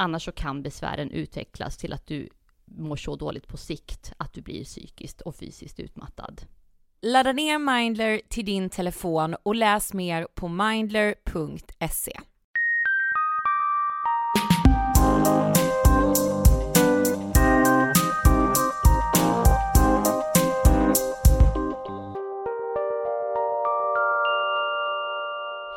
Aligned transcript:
Annars 0.00 0.24
så 0.24 0.32
kan 0.32 0.62
besvären 0.62 1.10
utvecklas 1.10 1.76
till 1.76 1.92
att 1.92 2.06
du 2.06 2.28
mår 2.64 2.96
så 2.96 3.16
dåligt 3.16 3.48
på 3.48 3.56
sikt 3.56 4.12
att 4.16 4.32
du 4.32 4.40
blir 4.40 4.64
psykiskt 4.64 5.20
och 5.20 5.34
fysiskt 5.34 5.80
utmattad. 5.80 6.42
Ladda 7.02 7.32
ner 7.32 7.58
Mindler 7.58 8.20
till 8.28 8.44
din 8.44 8.70
telefon 8.70 9.36
och 9.42 9.54
läs 9.54 9.94
mer 9.94 10.26
på 10.34 10.48
mindler.se. 10.48 12.20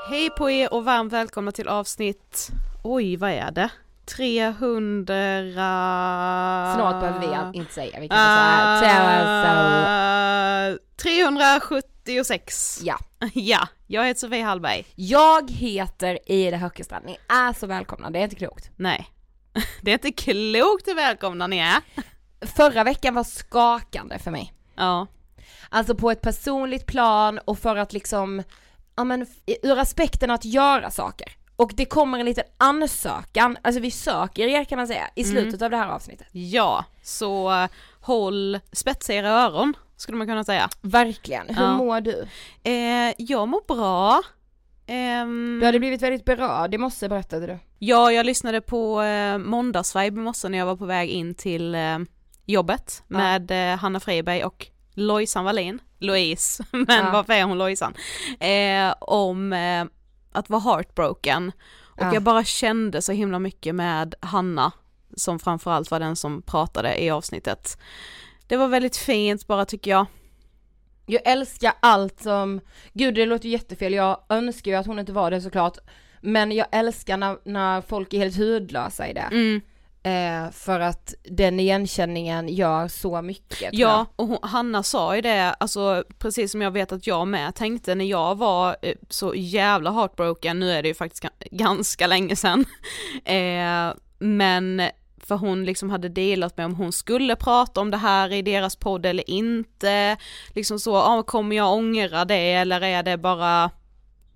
Hej 0.09 0.29
på 0.29 0.50
er 0.50 0.74
och 0.74 0.85
varmt 0.85 1.13
välkomna 1.13 1.51
till 1.51 1.67
avsnitt, 1.67 2.50
oj 2.83 3.15
vad 3.15 3.31
är 3.31 3.51
det? 3.51 3.71
300... 4.06 5.13
Snart 6.75 7.01
behöver 7.01 7.51
vi 7.51 7.57
inte 7.57 7.74
säga, 7.74 8.00
vi 8.00 8.07
kan 8.07 8.18
uh, 8.18 8.80
säga 8.80 9.12
uh, 10.71 10.77
376. 10.95 12.80
Ja. 12.83 12.98
ja, 13.33 13.68
jag 13.88 14.06
heter 14.06 14.19
Sofie 14.19 14.44
Hallberg. 14.44 14.86
Jag 14.95 15.51
heter 15.51 16.31
Ida 16.31 16.57
Höckestrand, 16.57 17.06
ni 17.06 17.18
är 17.27 17.53
så 17.53 17.68
välkomna, 17.68 18.09
det 18.09 18.19
är 18.19 18.24
inte 18.24 18.36
klokt. 18.36 18.69
Nej, 18.75 19.07
det 19.81 19.92
är 19.92 19.94
inte 19.94 20.12
klokt 20.12 20.88
hur 20.88 20.95
välkomna 20.95 21.48
ni 21.48 21.57
är. 21.57 21.81
Förra 22.56 22.83
veckan 22.83 23.13
var 23.13 23.24
skakande 23.24 24.19
för 24.19 24.31
mig. 24.31 24.53
Ja. 24.75 25.07
Alltså 25.69 25.95
på 25.95 26.12
ett 26.12 26.21
personligt 26.21 26.86
plan 26.86 27.39
och 27.45 27.59
för 27.59 27.75
att 27.75 27.94
liksom, 27.94 28.44
ja 28.95 29.03
men 29.03 29.25
ur 29.63 29.80
aspekten 29.80 30.31
att 30.31 30.45
göra 30.45 30.92
saker. 30.92 31.40
Och 31.62 31.72
det 31.75 31.86
kommer 31.86 32.19
en 32.19 32.25
liten 32.25 32.44
ansökan, 32.58 33.58
alltså 33.62 33.81
vi 33.81 33.92
söker 33.92 34.48
er 34.48 34.63
kan 34.63 34.78
man 34.78 34.88
säga, 34.88 35.08
i 35.16 35.24
Mm. 35.24 35.31
slutet 35.34 35.62
av 35.62 35.69
det 35.69 35.78
här 35.78 35.88
avsnittet. 35.88 36.28
Ja, 36.31 36.86
så 37.04 37.68
håll 38.02 38.60
spetsa 38.72 39.13
era 39.13 39.30
öron, 39.30 39.74
skulle 39.98 40.18
man 40.18 40.28
kunna 40.28 40.44
säga. 40.44 40.69
Verkligen. 40.81 41.56
Hur 41.56 41.63
Ja. 41.63 41.78
mår 41.78 42.02
du? 42.02 42.28
Eh, 42.63 43.13
jag 43.18 43.48
mår 43.48 43.75
bra. 43.75 44.22
Ehm, 44.88 45.58
Du 45.60 45.66
hade 45.66 45.80
blivit 45.80 46.02
väldigt 46.02 46.25
berörd, 46.25 46.72
det 46.72 46.78
måste 46.78 47.10
berättade 47.10 47.48
du. 47.48 47.60
Ja, 47.80 48.12
jag 48.12 48.25
lyssnade 48.25 48.62
på 48.62 49.02
eh, 49.02 49.38
Måndagsvibe 49.38 50.19
i 50.19 50.24
morse 50.24 50.50
när 50.50 50.58
jag 50.58 50.66
var 50.66 50.75
på 50.75 50.86
väg 50.86 51.10
in 51.10 51.36
till 51.36 51.75
eh, 51.75 52.00
jobbet 52.46 53.04
Ja. 53.08 53.18
med 53.18 53.52
eh, 53.74 53.78
Hanna 53.80 54.00
Freiberg 54.00 54.44
och 54.44 54.68
Lojsan 54.94 55.46
Wallin, 55.46 55.80
Louise, 56.00 56.63
men 56.72 56.86
Ja. 57.06 57.10
varför 57.13 57.34
är 57.34 57.44
hon 57.44 57.58
Lojsan? 57.58 57.94
Eh, 58.40 58.94
om 59.00 59.54
eh, 59.54 59.86
att 60.31 60.50
vara 60.50 60.62
heartbroken. 60.62 61.51
Och 61.80 62.04
Ja. 62.04 62.13
jag 62.13 62.24
bara 62.24 62.44
kände 62.44 63.01
så 63.01 63.12
himla 63.12 63.39
mycket 63.39 63.75
med 63.75 64.16
Hanna, 64.19 64.72
som 65.16 65.39
framförallt 65.39 65.92
var 65.92 66.00
den 66.00 66.16
som 66.16 66.42
pratade 66.42 67.04
i 67.04 67.10
avsnittet. 67.10 67.78
Det 68.48 68.57
var 68.57 68.68
väldigt 68.68 68.98
fint 68.98 69.48
bara 69.48 69.66
tycker 69.66 69.92
jag. 69.92 70.06
Jag 71.06 71.22
älskar 71.28 71.74
allt 71.80 72.22
som, 72.22 72.62
gud 72.94 73.16
det 73.16 73.25
låter 73.25 73.50
jättefel, 73.50 73.94
jag 73.94 74.24
önskar 74.30 74.72
ju 74.72 74.78
att 74.78 74.86
hon 74.86 75.00
inte 75.00 75.13
var 75.13 75.31
det 75.31 75.42
såklart. 75.42 75.78
Men 76.22 76.51
jag 76.51 76.68
älskar 76.72 77.18
när, 77.18 77.38
när 77.44 77.81
folk 77.81 78.13
är 78.13 78.18
helt 78.18 78.38
hudlösa 78.38 79.07
i 79.07 79.13
det. 79.13 79.19
Mm. 79.31 79.62
Eh, 80.03 80.51
för 80.51 80.80
att 80.80 81.13
den 81.24 81.59
igenkänningen 81.59 82.48
gör 82.48 82.88
så 82.88 83.21
mycket. 83.21 83.69
Ja, 83.71 84.06
och 84.15 84.27
hon, 84.27 84.38
Hanna 84.42 84.83
sa 84.83 85.15
ju 85.15 85.21
det, 85.21 85.53
alltså 85.53 86.03
precis 86.19 86.51
som 86.51 86.62
jag 86.62 86.71
vet 86.71 86.92
att 86.92 87.07
jag 87.07 87.27
med 87.27 87.56
tänkte 87.56 87.95
när 87.95 88.06
jag 88.06 88.38
var 88.38 88.75
eh, 88.81 88.95
så 89.09 89.36
jävla 89.36 89.92
heartbroken, 89.92 90.59
nu 90.59 90.71
är 90.71 90.81
det 90.81 90.88
ju 90.88 90.94
faktiskt 90.94 91.24
ga- 91.24 91.48
ganska 91.51 92.07
länge 92.07 92.36
sedan, 92.36 92.65
eh, 93.25 93.94
men 94.19 94.81
för 95.24 95.36
hon 95.36 95.65
liksom 95.65 95.89
hade 95.89 96.09
delat 96.09 96.57
med 96.57 96.65
om 96.65 96.75
hon 96.75 96.92
skulle 96.92 97.36
prata 97.36 97.81
om 97.81 97.92
det 97.92 97.98
här 97.98 98.33
i 98.33 98.42
deras 98.42 98.75
podd 98.75 99.06
eller 99.06 99.30
inte, 99.30 100.18
liksom 100.50 100.80
så, 100.80 100.95
ah, 100.95 101.24
kommer 101.24 101.56
jag 101.56 101.74
ångra 101.74 102.25
det 102.25 102.53
eller 102.53 102.83
är 102.83 103.03
det 103.03 103.18
bara 103.18 103.71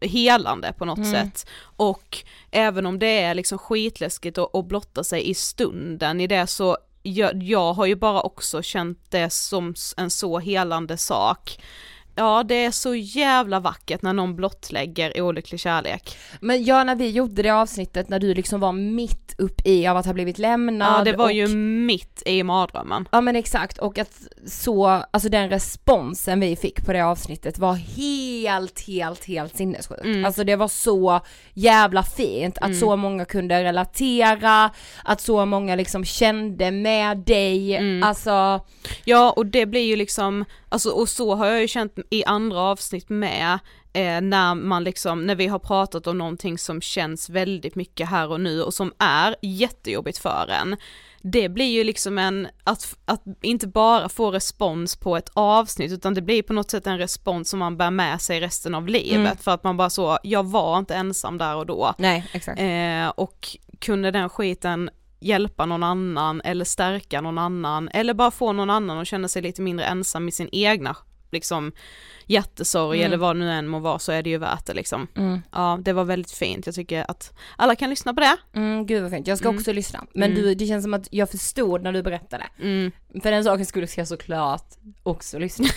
helande 0.01 0.73
på 0.77 0.85
något 0.85 0.97
Mm. 0.97 1.11
sätt. 1.11 1.47
Och 1.61 2.17
även 2.51 2.85
om 2.85 2.99
det 2.99 3.21
är 3.21 3.33
liksom 3.35 3.57
skitläskigt 3.57 4.37
att, 4.37 4.55
att 4.55 4.65
blotta 4.65 5.03
sig 5.03 5.29
i 5.29 5.33
stunden 5.33 6.21
i 6.21 6.27
det 6.27 6.47
så 6.47 6.77
jag, 7.03 7.43
jag 7.43 7.73
har 7.73 7.85
ju 7.85 7.95
bara 7.95 8.21
också 8.21 8.61
känt 8.61 8.99
det 9.09 9.29
som 9.29 9.73
en 9.97 10.09
så 10.09 10.39
helande 10.39 10.97
sak. 10.97 11.59
Ja, 12.15 12.43
det 12.43 12.65
är 12.65 12.71
så 12.71 12.95
jävla 12.95 13.59
vackert 13.59 14.01
när 14.01 14.13
någon 14.13 14.35
blottlägger 14.35 15.21
olycklig 15.21 15.59
kärlek. 15.59 16.17
Men 16.41 16.63
ja, 16.63 16.83
när 16.83 16.95
vi 16.95 17.09
gjorde 17.09 17.41
det 17.41 17.49
avsnittet 17.49 18.09
när 18.09 18.19
du 18.19 18.33
liksom 18.33 18.59
var 18.59 18.71
mitt 18.71 19.35
upp 19.37 19.61
i 19.65 19.87
av 19.87 19.97
att 19.97 20.05
ha 20.05 20.13
blivit 20.13 20.37
lämnad 20.39 20.99
Ja, 20.99 21.11
det 21.11 21.17
var 21.17 21.25
och... 21.25 21.31
ju 21.33 21.47
mitt 21.57 22.23
i 22.25 22.43
mardrömmen. 22.43 23.07
Ja 23.11 23.21
men 23.21 23.35
exakt 23.35 23.77
och 23.77 23.97
att 23.97 24.21
så, 24.47 24.85
alltså 24.87 25.29
den 25.29 25.49
responsen 25.49 26.39
vi 26.39 26.55
fick 26.55 26.85
på 26.85 26.93
det 26.93 27.05
avsnittet 27.05 27.59
var 27.59 27.73
helt, 27.73 28.87
helt, 28.87 29.25
helt 29.25 29.57
sinnessjuk. 29.57 29.99
Mm. 30.05 30.25
Alltså 30.25 30.43
det 30.43 30.55
var 30.55 30.67
så 30.67 31.19
jävla 31.53 32.03
fint 32.03 32.57
att 32.57 32.65
Mm. 32.65 32.79
så 32.79 32.95
många 32.95 33.25
kunde 33.25 33.63
relatera, 33.63 34.71
att 35.03 35.21
så 35.21 35.45
många 35.45 35.75
liksom 35.75 36.05
kände 36.05 36.71
med 36.71 37.17
dig, 37.17 37.75
Mm. 37.75 38.03
alltså 38.03 38.61
Ja, 39.05 39.31
och 39.35 39.45
det 39.45 39.65
blir 39.65 39.81
ju 39.85 39.95
liksom, 39.95 40.45
alltså 40.69 40.89
och 40.89 41.09
så 41.09 41.35
har 41.35 41.45
jag 41.47 41.61
ju 41.61 41.67
känt 41.67 41.93
i 42.09 42.23
andra 42.25 42.59
avsnitt 42.59 43.09
med, 43.09 43.59
eh, 43.93 44.21
när 44.21 44.55
man 44.55 44.83
liksom, 44.83 45.25
när 45.25 45.35
vi 45.35 45.47
har 45.47 45.59
pratat 45.59 46.07
om 46.07 46.17
någonting 46.17 46.57
som 46.57 46.81
känns 46.81 47.29
väldigt 47.29 47.75
mycket 47.75 48.09
här 48.09 48.31
och 48.31 48.41
nu 48.41 48.61
och 48.61 48.73
som 48.73 48.93
är 48.99 49.35
jättejobbigt 49.41 50.17
för 50.17 50.49
en. 50.61 50.75
Det 51.21 51.49
blir 51.49 51.65
ju 51.71 51.83
liksom 51.83 52.17
en, 52.17 52.47
att, 52.63 52.97
att 53.05 53.23
inte 53.41 53.67
bara 53.67 54.09
få 54.09 54.31
respons 54.31 54.95
på 54.95 55.17
ett 55.17 55.29
avsnitt 55.33 55.91
utan 55.91 56.13
det 56.13 56.21
blir 56.21 56.41
på 56.43 56.53
något 56.53 56.71
sätt 56.71 56.87
en 56.87 56.97
respons 56.97 57.49
som 57.49 57.59
man 57.59 57.77
bär 57.77 57.91
med 57.91 58.21
sig 58.21 58.39
resten 58.39 58.75
av 58.75 58.87
livet 58.87 59.15
Mm. 59.15 59.37
för 59.37 59.51
att 59.51 59.63
man 59.63 59.77
bara 59.77 59.89
så, 59.89 60.17
jag 60.23 60.43
var 60.45 60.77
inte 60.79 60.95
ensam 60.95 61.37
där 61.37 61.55
och 61.55 61.65
då. 61.65 61.93
nej 61.97 62.25
exakt. 62.31 62.59
Eh, 62.59 63.07
och 63.07 63.47
kunde 63.79 64.11
den 64.11 64.29
skiten 64.29 64.89
hjälpa 65.19 65.65
någon 65.65 65.83
annan 65.83 66.41
eller 66.41 66.65
stärka 66.65 67.21
någon 67.21 67.37
annan 67.37 67.89
eller 67.89 68.13
bara 68.13 68.31
få 68.31 68.51
någon 68.53 68.69
annan 68.69 68.99
att 68.99 69.07
känna 69.07 69.27
sig 69.27 69.41
lite 69.41 69.61
mindre 69.61 69.85
ensam 69.85 70.27
i 70.27 70.31
sin 70.31 70.49
egna 70.51 70.95
liksom 71.35 71.71
hjärtesorg 72.27 72.97
Mm. 72.99 73.07
eller 73.07 73.17
vad 73.17 73.35
det 73.35 73.39
nu 73.39 73.51
än 73.51 73.67
må 73.67 73.79
vara 73.79 73.99
så 73.99 74.11
är 74.11 74.23
det 74.23 74.29
ju 74.29 74.37
värt 74.37 74.65
det 74.65 74.73
liksom. 74.73 75.07
Mm. 75.17 75.41
Ja 75.51 75.79
det 75.81 75.93
var 75.93 76.03
väldigt 76.03 76.31
fint, 76.31 76.65
jag 76.65 76.75
tycker 76.75 77.05
att 77.11 77.33
alla 77.57 77.75
kan 77.75 77.89
lyssna 77.89 78.13
på 78.13 78.19
det. 78.19 78.37
Mm, 78.59 78.85
gud 78.85 79.01
vad 79.01 79.11
fint, 79.11 79.27
jag 79.27 79.37
ska 79.37 79.47
Mm. 79.47 79.57
också 79.59 79.73
lyssna. 79.73 80.05
Men 80.13 80.31
Mm. 80.31 80.43
du, 80.43 80.55
det 80.55 80.65
känns 80.67 80.83
som 80.83 80.93
att 80.93 81.07
jag 81.11 81.29
förstod 81.31 81.81
när 81.83 81.91
du 81.91 82.03
berättade. 82.03 82.43
Mm. 82.61 82.91
För 83.23 83.31
den 83.31 83.43
saken 83.43 83.65
skulle 83.65 83.87
jag 83.97 84.07
såklart 84.07 84.65
också 85.03 85.39
lyssna. 85.39 85.67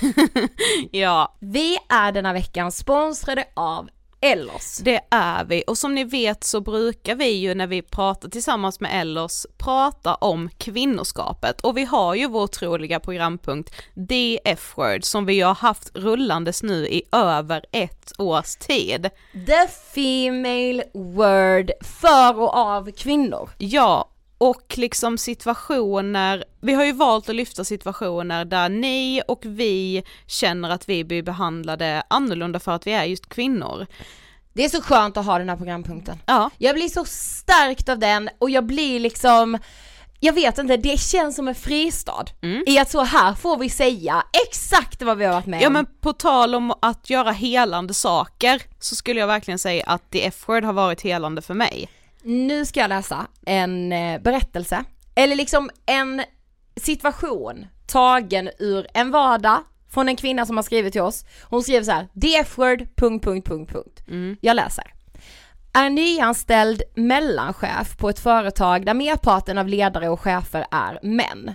ja, 0.90 1.37
Vi 1.40 1.78
är 1.88 2.12
denna 2.12 2.33
veckan 2.33 2.73
sponsrade 2.73 3.44
av 3.54 3.88
Ellos. 4.20 4.78
det 4.84 5.00
är 5.10 5.44
vi 5.44 5.64
och 5.66 5.78
som 5.78 5.94
ni 5.94 6.04
vet 6.04 6.44
så 6.44 6.60
brukar 6.60 7.14
vi 7.14 7.30
ju 7.30 7.54
när 7.54 7.66
vi 7.66 7.82
pratar 7.82 8.28
tillsammans 8.28 8.80
med 8.80 9.00
Ellos 9.00 9.46
prata 9.58 10.14
om 10.14 10.50
kvinnoskapet 10.58 11.60
och 11.60 11.76
vi 11.76 11.84
har 11.84 12.14
ju 12.14 12.28
vår 12.28 12.46
troliga 12.46 13.00
programpunkt 13.00 13.75
The 14.08 14.40
F-word 14.44 15.04
som 15.04 15.26
vi 15.26 15.40
har 15.40 15.54
haft 15.54 15.90
rullandes 15.94 16.62
nu 16.62 16.87
i 16.87 17.02
över 17.12 17.64
ett 17.72 18.12
års 18.18 18.56
tid. 18.56 19.10
The 19.32 19.68
Female 19.94 20.84
Word 20.94 21.70
för 21.80 22.40
och 22.40 22.56
av 22.56 22.90
kvinnor. 22.90 23.50
Ja, 23.58 24.10
och 24.38 24.75
liksom 24.76 25.18
situationer, 25.18 26.45
vi 26.61 26.75
har 26.75 26.85
ju 26.85 26.92
valt 26.92 27.28
att 27.28 27.35
lyfta 27.35 27.64
situationer 27.64 28.45
där 28.45 28.68
ni 28.68 29.23
och 29.28 29.40
vi 29.45 30.02
känner 30.26 30.71
att 30.71 30.88
vi 30.88 31.04
blir 31.04 31.23
behandlade 31.23 32.02
annorlunda 32.11 32.61
för 32.61 32.73
att 32.73 32.87
vi 32.87 32.92
är 32.92 33.04
just 33.04 33.28
kvinnor. 33.28 33.87
Det 34.52 34.64
är 34.64 34.68
så 34.68 34.83
skönt 34.83 35.16
att 35.16 35.26
ha 35.26 35.38
den 35.38 35.49
här 35.49 35.57
programpunkten. 35.57 36.18
Ja, 36.26 36.50
Jag 36.59 36.75
blir 36.75 36.88
så 36.88 37.04
stärkt 37.04 37.88
av 37.88 37.99
den 37.99 38.28
och 38.38 38.50
jag 38.50 38.66
blir 38.66 39.00
liksom 39.00 39.59
jag 40.21 40.33
vet 40.33 40.59
inte, 40.59 40.76
det 40.76 41.00
känns 41.00 41.37
som 41.37 41.49
en 41.49 41.54
fristad 41.54 42.25
Mm. 42.42 42.64
i 42.66 42.78
att 42.78 42.90
så 42.90 43.02
här 43.02 43.35
får 43.35 43.59
vi 43.59 43.71
säga 43.71 44.23
exakt 44.49 45.02
vad 45.02 45.18
vi 45.18 45.25
har 45.25 45.33
varit 45.33 45.47
med 45.47 45.62
ja 45.62 45.66
om. 45.66 45.73
men 45.73 45.87
på 46.00 46.12
tal 46.12 46.54
om 46.54 46.75
att 46.83 47.11
göra 47.11 47.30
helande 47.30 47.95
saker 47.95 48.62
så 48.80 48.97
skulle 48.97 49.21
jag 49.21 49.26
verkligen 49.26 49.59
säga 49.59 49.85
att 49.87 50.11
The 50.11 50.26
F-word 50.26 50.64
har 50.64 50.73
varit 50.73 51.00
helande 51.00 51.42
för 51.42 51.54
mig. 51.54 51.88
Nu 52.28 52.66
ska 52.66 52.80
jag 52.80 52.88
läsa 52.88 53.26
en 53.47 53.92
eh, 53.92 54.20
berättelse, 54.20 54.85
eller 55.14 55.37
liksom 55.37 55.70
en 55.87 56.23
situation 56.76 57.66
tagen 57.87 58.50
ur 58.58 58.87
en 58.94 59.11
vardag 59.11 59.58
från 59.90 60.08
en 60.08 60.16
kvinna 60.16 60.47
som 60.47 60.56
har 60.56 60.62
skrivit 60.62 60.92
till 60.92 61.02
oss. 61.02 61.25
Hon 61.42 61.62
skriver 61.62 61.85
så 61.85 61.92
här: 61.92 62.08
the 62.20 62.37
F-word, 62.37 62.78
punkt, 62.97 63.25
punkt, 63.25 63.49
punkt, 63.49 63.73
punkt. 63.73 64.02
Mm. 64.08 64.37
Jag 64.40 64.56
läser. 64.56 64.85
Är 65.73 65.90
nyanställd 65.90 66.82
mellanchef 66.94 67.97
på 67.97 68.08
ett 68.08 68.20
företag 68.20 68.87
där 68.87 68.94
merparten 68.94 69.58
av 69.58 69.68
ledare 69.68 70.08
och 70.08 70.20
chefer 70.20 70.66
är 70.70 70.99
män. 71.02 71.54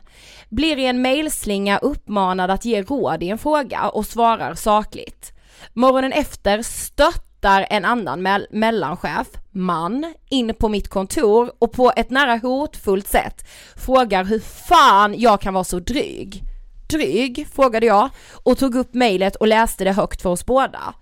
Blir 0.50 0.80
i 0.80 0.86
en 0.86 1.02
mejlslinga 1.02 1.78
uppmanad 1.78 2.52
att 2.52 2.66
ge 2.66 2.82
råd 2.82 3.24
i 3.24 3.30
en 3.30 3.38
fråga 3.38 3.90
och 3.90 4.06
svarar 4.06 4.56
sakligt. 4.56 5.34
Morgonen 5.74 6.12
efter 6.12 6.62
stöttar 6.62 7.68
en 7.70 7.86
annan 7.86 8.28
mell- 8.28 8.48
mellanchef 8.52 9.28
man 9.56 10.14
in 10.30 10.54
på 10.60 10.70
mitt 10.70 10.88
kontor 10.88 11.52
och 11.60 11.72
på 11.72 11.92
ett 11.96 12.10
nära 12.10 12.38
hotfullt 12.38 13.08
sätt 13.08 13.48
frågar 13.76 14.24
hur 14.24 14.40
fan 14.40 15.20
jag 15.20 15.42
kan 15.42 15.54
vara 15.54 15.64
så 15.64 15.80
dryg. 15.80 16.44
Dryg? 16.90 17.48
frågade 17.54 17.86
jag 17.86 18.10
och 18.44 18.58
tog 18.58 18.76
upp 18.76 18.94
mejlet 18.94 19.36
och 19.36 19.48
läste 19.48 19.84
det 19.84 19.92
högt 19.92 20.22
för 20.22 20.30
oss 20.30 20.46
båda. 20.46 20.94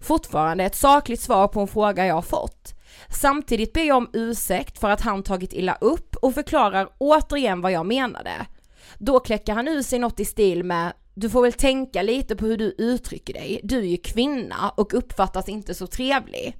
Fortfarande 0.00 0.64
ett 0.64 0.76
sakligt 0.76 1.20
svar 1.20 1.48
på 1.48 1.60
en 1.60 1.68
fråga 1.68 2.06
jag 2.06 2.24
fått. 2.24 2.74
Samtidigt 3.08 3.72
ber 3.72 3.84
jag 3.84 3.96
om 3.96 4.10
ursäkt 4.12 4.78
för 4.78 4.90
att 4.90 5.00
han 5.00 5.22
tagit 5.22 5.52
illa 5.52 5.78
upp 5.80 6.16
och 6.16 6.34
förklarar 6.34 6.88
återigen 6.98 7.60
vad 7.60 7.72
jag 7.72 7.86
menade. 7.86 8.46
Då 8.98 9.20
kläcker 9.20 9.52
han 9.52 9.68
ur 9.68 9.82
sig 9.82 9.98
något 9.98 10.20
i 10.20 10.24
stil 10.24 10.64
med 10.64 10.92
du 11.14 11.30
får 11.30 11.42
väl 11.42 11.52
tänka 11.52 12.02
lite 12.02 12.36
på 12.36 12.46
hur 12.46 12.56
du 12.56 12.74
uttrycker 12.78 13.34
dig. 13.34 13.60
Du 13.62 13.78
är 13.78 13.82
ju 13.82 13.96
kvinna 13.96 14.72
och 14.76 14.94
uppfattas 14.94 15.48
inte 15.48 15.74
så 15.74 15.86
trevlig. 15.86 16.56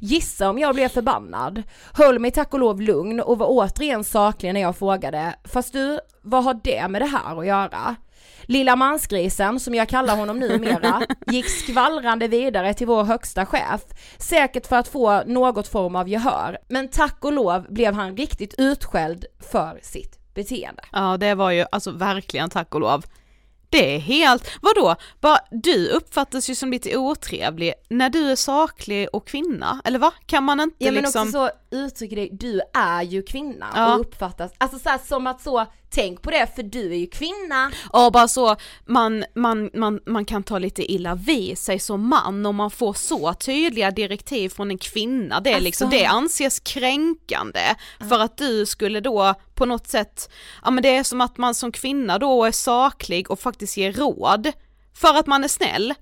Gissa 0.00 0.50
om 0.50 0.58
jag 0.58 0.74
blev 0.74 0.88
förbannad, 0.88 1.62
höll 1.92 2.18
mig 2.18 2.30
tack 2.30 2.54
och 2.54 2.60
lov 2.60 2.80
lugn 2.80 3.20
och 3.20 3.38
var 3.38 3.46
återigen 3.46 4.04
saklig 4.04 4.54
när 4.54 4.60
jag 4.60 4.76
frågade, 4.76 5.34
fast 5.44 5.72
du, 5.72 6.00
vad 6.22 6.44
har 6.44 6.60
det 6.64 6.88
med 6.88 7.02
det 7.02 7.06
här 7.06 7.40
att 7.40 7.46
göra? 7.46 7.96
Lilla 8.42 8.76
mansgrisen, 8.76 9.60
som 9.60 9.74
jag 9.74 9.88
kallar 9.88 10.16
honom 10.16 10.38
numera, 10.38 11.02
gick 11.26 11.48
skvallrande 11.48 12.28
vidare 12.28 12.74
till 12.74 12.86
vår 12.86 13.04
högsta 13.04 13.46
chef, 13.46 13.80
säkert 14.18 14.66
för 14.66 14.76
att 14.76 14.88
få 14.88 15.22
något 15.26 15.68
form 15.68 15.96
av 15.96 16.08
gehör, 16.08 16.58
men 16.68 16.88
tack 16.88 17.24
och 17.24 17.32
lov 17.32 17.66
blev 17.68 17.94
han 17.94 18.16
riktigt 18.16 18.54
utskälld 18.58 19.24
för 19.52 19.78
sitt 19.82 20.34
beteende. 20.34 20.82
Ja 20.92 21.16
det 21.16 21.34
var 21.34 21.50
ju 21.50 21.64
alltså 21.72 21.90
verkligen 21.90 22.50
tack 22.50 22.74
och 22.74 22.80
lov. 22.80 23.04
Det 23.68 23.94
är 23.94 23.98
helt, 23.98 24.50
vadå? 24.62 24.96
Bara, 25.20 25.38
du 25.50 25.88
uppfattas 25.88 26.50
ju 26.50 26.54
som 26.54 26.70
lite 26.70 26.96
otrevlig 26.96 27.74
när 27.88 28.10
du 28.10 28.30
är 28.30 28.36
saklig 28.36 29.08
och 29.12 29.28
kvinna, 29.28 29.80
eller 29.84 29.98
va? 29.98 30.12
Kan 30.26 30.44
man 30.44 30.60
inte 30.60 30.76
Ja 30.78 30.92
men 30.92 31.02
liksom... 31.02 31.22
också 31.22 31.32
så 31.32 31.50
uttrycker 31.70 32.16
dig, 32.16 32.28
du 32.32 32.60
är 32.74 33.02
ju 33.02 33.22
kvinna 33.22 33.66
Ja. 33.74 33.94
och 33.94 34.00
uppfattas, 34.00 34.52
alltså 34.58 34.78
så 34.78 34.88
här, 34.88 34.98
som 34.98 35.26
att 35.26 35.42
så, 35.42 35.66
tänk 35.90 36.22
på 36.22 36.30
det 36.30 36.54
för 36.56 36.62
du 36.62 36.92
är 36.92 36.96
ju 36.96 37.06
kvinna. 37.06 37.70
Ja 37.92 38.10
bara 38.10 38.28
så, 38.28 38.56
man, 38.86 39.24
man, 39.34 39.70
man, 39.74 40.00
man 40.06 40.24
kan 40.24 40.42
ta 40.42 40.58
lite 40.58 40.92
illa 40.92 41.14
vid 41.14 41.58
sig 41.58 41.78
som 41.78 42.08
man 42.08 42.46
om 42.46 42.56
man 42.56 42.70
får 42.70 42.92
så 42.92 43.34
tydliga 43.34 43.90
direktiv 43.90 44.48
från 44.48 44.70
en 44.70 44.78
kvinna, 44.78 45.40
det, 45.40 45.52
är 45.52 45.60
liksom, 45.60 45.86
Alltså. 45.86 45.98
det 46.00 46.06
anses 46.06 46.60
kränkande 46.60 47.60
för 48.08 48.18
att 48.20 48.36
du 48.38 48.66
skulle 48.66 49.00
då 49.00 49.34
på 49.54 49.66
något 49.66 49.86
sätt, 49.86 50.30
ja 50.64 50.70
men 50.70 50.82
det 50.82 50.96
är 50.96 51.02
som 51.04 51.20
att 51.20 51.38
man 51.38 51.54
som 51.54 51.72
kvinna 51.72 52.18
då 52.18 52.44
är 52.44 52.52
saklig 52.52 53.30
och 53.30 53.40
faktiskt 53.40 53.76
ger 53.76 53.92
råd 53.92 54.52
för 54.94 55.14
att 55.18 55.26
man 55.26 55.44
är 55.44 55.48
snäll, 55.48 55.94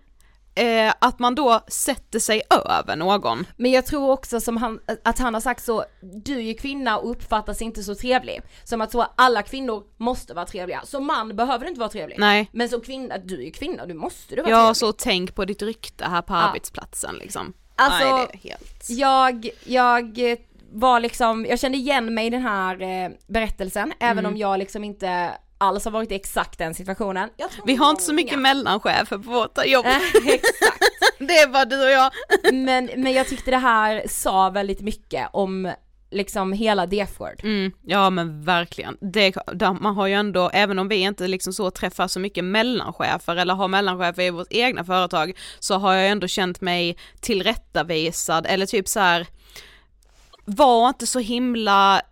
eh, 0.55 0.93
att 0.99 1.19
man 1.19 1.35
då 1.35 1.61
sätter 1.69 2.19
sig 2.19 2.43
över 2.51 2.97
någon. 2.97 3.47
Men 3.57 3.71
jag 3.71 3.87
tror 3.87 4.11
också 4.11 4.41
som 4.41 4.57
han, 4.57 4.81
att 5.05 5.19
han 5.19 5.35
har 5.35 5.41
sagt 5.41 5.65
så, 5.65 5.85
du 6.25 6.35
är 6.37 6.41
ju 6.43 6.55
kvinna 6.55 6.99
och 6.99 7.11
uppfattas 7.11 7.63
inte 7.63 7.83
så 7.83 7.95
trevlig. 7.95 8.43
Som 8.65 8.81
att 8.81 8.93
så 8.93 9.07
alla 9.17 9.43
kvinnor 9.43 9.83
måste 9.97 10.35
vara 10.35 10.47
trevliga. 10.47 10.81
Som 10.85 11.07
man 11.07 11.37
behöver 11.37 11.65
du 11.65 11.69
inte 11.69 11.81
vara 11.81 11.91
trevlig. 11.91 12.17
Nej. 12.19 12.49
Men 12.53 12.69
som 12.69 12.81
kvinna, 12.81 13.19
du 13.19 13.41
är 13.41 13.45
ju 13.45 13.51
kvinna, 13.51 13.87
du 13.87 13.95
måste 13.95 14.35
du 14.35 14.43
vara 14.43 14.51
Ja 14.51 14.59
trevlig. 14.59 14.77
så 14.77 14.93
tänk 14.93 15.35
på 15.35 15.45
ditt 15.45 15.63
rykte 15.63 16.05
här 16.05 16.23
på 16.23 16.35
arbetsplatsen 16.35 17.15
liksom. 17.15 17.53
Alltså, 17.77 18.17
Nej, 18.17 18.27
det 18.33 18.49
är 18.49 18.51
helt... 18.51 18.85
Jag, 18.89 19.49
jag 19.65 20.19
var 20.73 21.01
liksom, 21.01 21.47
jag 21.47 21.59
kände 21.61 21.79
igen 21.79 22.15
mig 22.15 22.27
i 22.27 22.31
den 22.31 22.43
här 22.43 22.83
eh, 22.83 23.11
berättelsen, 23.27 23.93
även 24.01 24.19
Mm. 24.19 24.33
om 24.33 24.37
jag 24.39 24.59
liksom 24.59 24.85
inte 24.85 25.31
alls 25.65 25.85
har 25.85 25.93
varit 25.93 26.13
i 26.13 26.15
exakt 26.15 26.59
den 26.59 26.75
situationen. 26.75 27.31
Jag 27.37 27.51
tror 27.51 27.67
Vi 27.67 27.77
har 27.77 27.91
inte 27.91 28.03
så 28.03 28.13
mycket 28.13 28.39
mellanchefer 28.39 29.19
på 29.19 29.31
vårt 29.31 29.67
jobb. 29.67 29.87
Eh, 29.87 29.97
Exakt. 30.27 30.83
Det 31.19 31.39
är 31.39 31.49
bara 31.49 31.65
du 31.65 31.85
och 31.85 31.91
jag. 31.91 32.11
Men, 32.53 32.91
men 32.97 33.13
jag 33.13 33.29
tyckte 33.29 33.51
det 33.51 33.57
här 33.57 34.03
sa 34.09 34.51
väldigt 34.51 34.81
mycket 34.81 35.29
om 35.33 35.73
liksom 36.11 36.53
hela 36.53 36.87
the 36.87 37.01
F-word. 37.01 37.41
Mm, 37.43 37.73
ja 37.83 38.11
men 38.11 38.45
verkligen. 38.45 38.97
Det, 39.01 39.35
man 39.81 39.97
har 39.97 40.07
ju 40.07 40.15
ändå, 40.15 40.51
även 40.53 40.79
om 40.79 40.89
vi 40.89 40.97
inte 40.97 41.29
liksom 41.29 41.53
så 41.53 41.71
träffar 41.71 42.09
så 42.09 42.21
mycket 42.21 42.45
mellanchefer 42.45 43.37
eller 43.37 43.55
har 43.55 43.69
mellanchefer 43.69 44.23
i 44.23 44.31
vårt 44.31 44.47
egna 44.53 44.85
företag, 44.85 45.39
så 45.59 45.75
har 45.75 45.95
jag 45.95 46.09
ändå 46.09 46.29
känt 46.29 46.61
mig 46.61 46.97
tillrättavisad 47.21 48.47
eller 48.47 48.67
typ 48.67 48.89
så 48.89 49.01
här. 49.01 49.27
var 50.45 50.89
inte 50.89 51.07
så 51.07 51.19
himla 51.19 52.03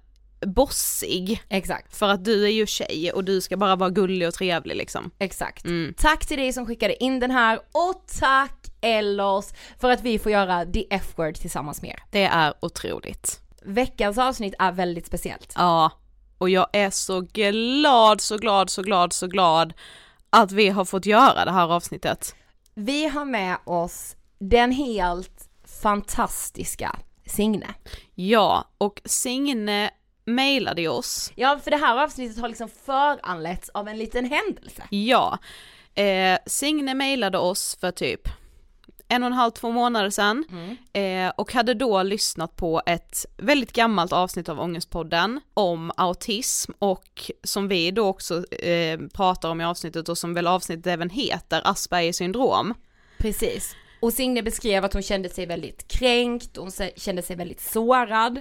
bossig 0.46 1.42
Exakt, 1.49 1.96
för 1.96 2.08
att 2.08 2.25
du 2.25 2.44
är 2.44 2.50
ju 2.50 2.66
tjej 2.66 3.12
och 3.12 3.25
du 3.25 3.40
ska 3.40 3.56
bara 3.56 3.76
vara 3.76 3.90
gullig 3.90 4.28
och 4.28 4.34
trevlig 4.34 4.76
liksom. 4.76 5.11
exakt. 5.18 5.64
Mm. 5.64 5.94
Tack 5.96 6.26
till 6.26 6.38
dig 6.38 6.52
som 6.52 6.66
skickade 6.66 7.04
in 7.04 7.20
den 7.20 7.30
här 7.30 7.61
och 7.72 8.04
tack 8.20 8.66
Ellos 8.80 9.52
för 9.80 9.90
att 9.90 10.02
vi 10.02 10.18
får 10.18 10.32
göra 10.32 10.64
the 10.64 10.87
F-word 10.90 11.34
tillsammans 11.34 11.82
med 11.82 11.90
er. 11.90 12.02
Det 12.11 12.25
är 12.25 12.54
otroligt. 12.61 13.40
Veckans 13.64 14.18
avsnitt 14.18 14.54
är 14.58 14.72
väldigt 14.72 15.06
speciellt. 15.06 15.52
Ja, 15.56 15.90
och 16.38 16.50
jag 16.50 16.66
är 16.72 16.90
så 16.90 17.20
glad, 17.20 18.20
så 18.20 18.38
glad, 18.38 18.70
så 18.70 18.82
glad, 18.82 19.12
så 19.12 19.26
glad 19.26 19.72
att 20.30 20.52
vi 20.52 20.68
har 20.68 20.84
fått 20.84 21.06
göra 21.06 21.44
det 21.44 21.50
här 21.52 21.72
avsnittet. 21.72 22.34
Vi 22.75 23.08
har 23.08 23.25
med 23.25 23.56
oss 23.64 24.16
den 24.38 24.72
helt 24.72 25.49
fantastiska 25.82 26.96
Signe. 27.26 27.75
Ja, 28.14 28.64
och 28.78 29.00
Signe 29.04 29.90
mejlade 30.25 30.88
oss. 30.88 31.33
Ja, 31.35 31.61
för 31.64 31.71
det 31.71 31.76
här 31.76 32.05
avsnittet 32.05 32.38
har 32.38 32.49
liksom 32.49 32.69
föranletts 32.69 33.69
av 33.69 33.88
en 33.88 33.99
liten 33.99 34.25
händelse. 34.25 34.83
Ja, 34.91 35.38
eh, 35.95 36.38
Signe 36.47 36.95
mejlade 36.95 37.38
oss 37.38 37.76
för 37.81 37.91
typ 37.91 38.29
en 39.12 39.23
och 39.23 39.26
en 39.26 39.33
halv, 39.33 39.50
två 39.50 39.71
månader 39.71 40.11
sedan 40.11 40.45
eh, 40.93 41.33
och 41.37 41.52
hade 41.52 41.75
då 41.75 42.02
lyssnat 42.02 42.57
på 42.57 42.83
ett 42.87 43.26
väldigt 43.37 43.73
gammalt 43.73 44.12
avsnitt 44.12 44.49
av 44.49 44.61
Ångestpodden 44.61 45.41
om 45.55 45.93
autism 45.97 46.73
och 46.79 47.31
som 47.45 47.69
vi 47.69 47.91
då 47.91 48.07
också 48.07 48.52
eh, 48.52 49.00
pratar 49.14 49.49
om 49.50 49.61
i 49.61 49.64
avsnittet 49.64 50.09
och 50.09 50.19
som 50.19 50.35
väl 50.35 50.47
avsnittet 50.47 50.87
även 50.87 51.11
heter 51.11 51.62
Aspergers 51.64 52.17
syndrom. 52.17 52.75
Precis. 53.19 53.76
Och 54.00 54.12
Signe 54.12 54.43
beskrev 54.43 54.85
att 54.85 54.93
hon 54.93 55.02
kände 55.02 55.29
sig 55.29 55.47
väldigt 55.47 55.88
kränkt, 55.88 56.57
hon 56.57 56.71
kände 56.97 57.23
sig 57.23 57.37
väldigt 57.37 57.61
sårad 57.61 58.38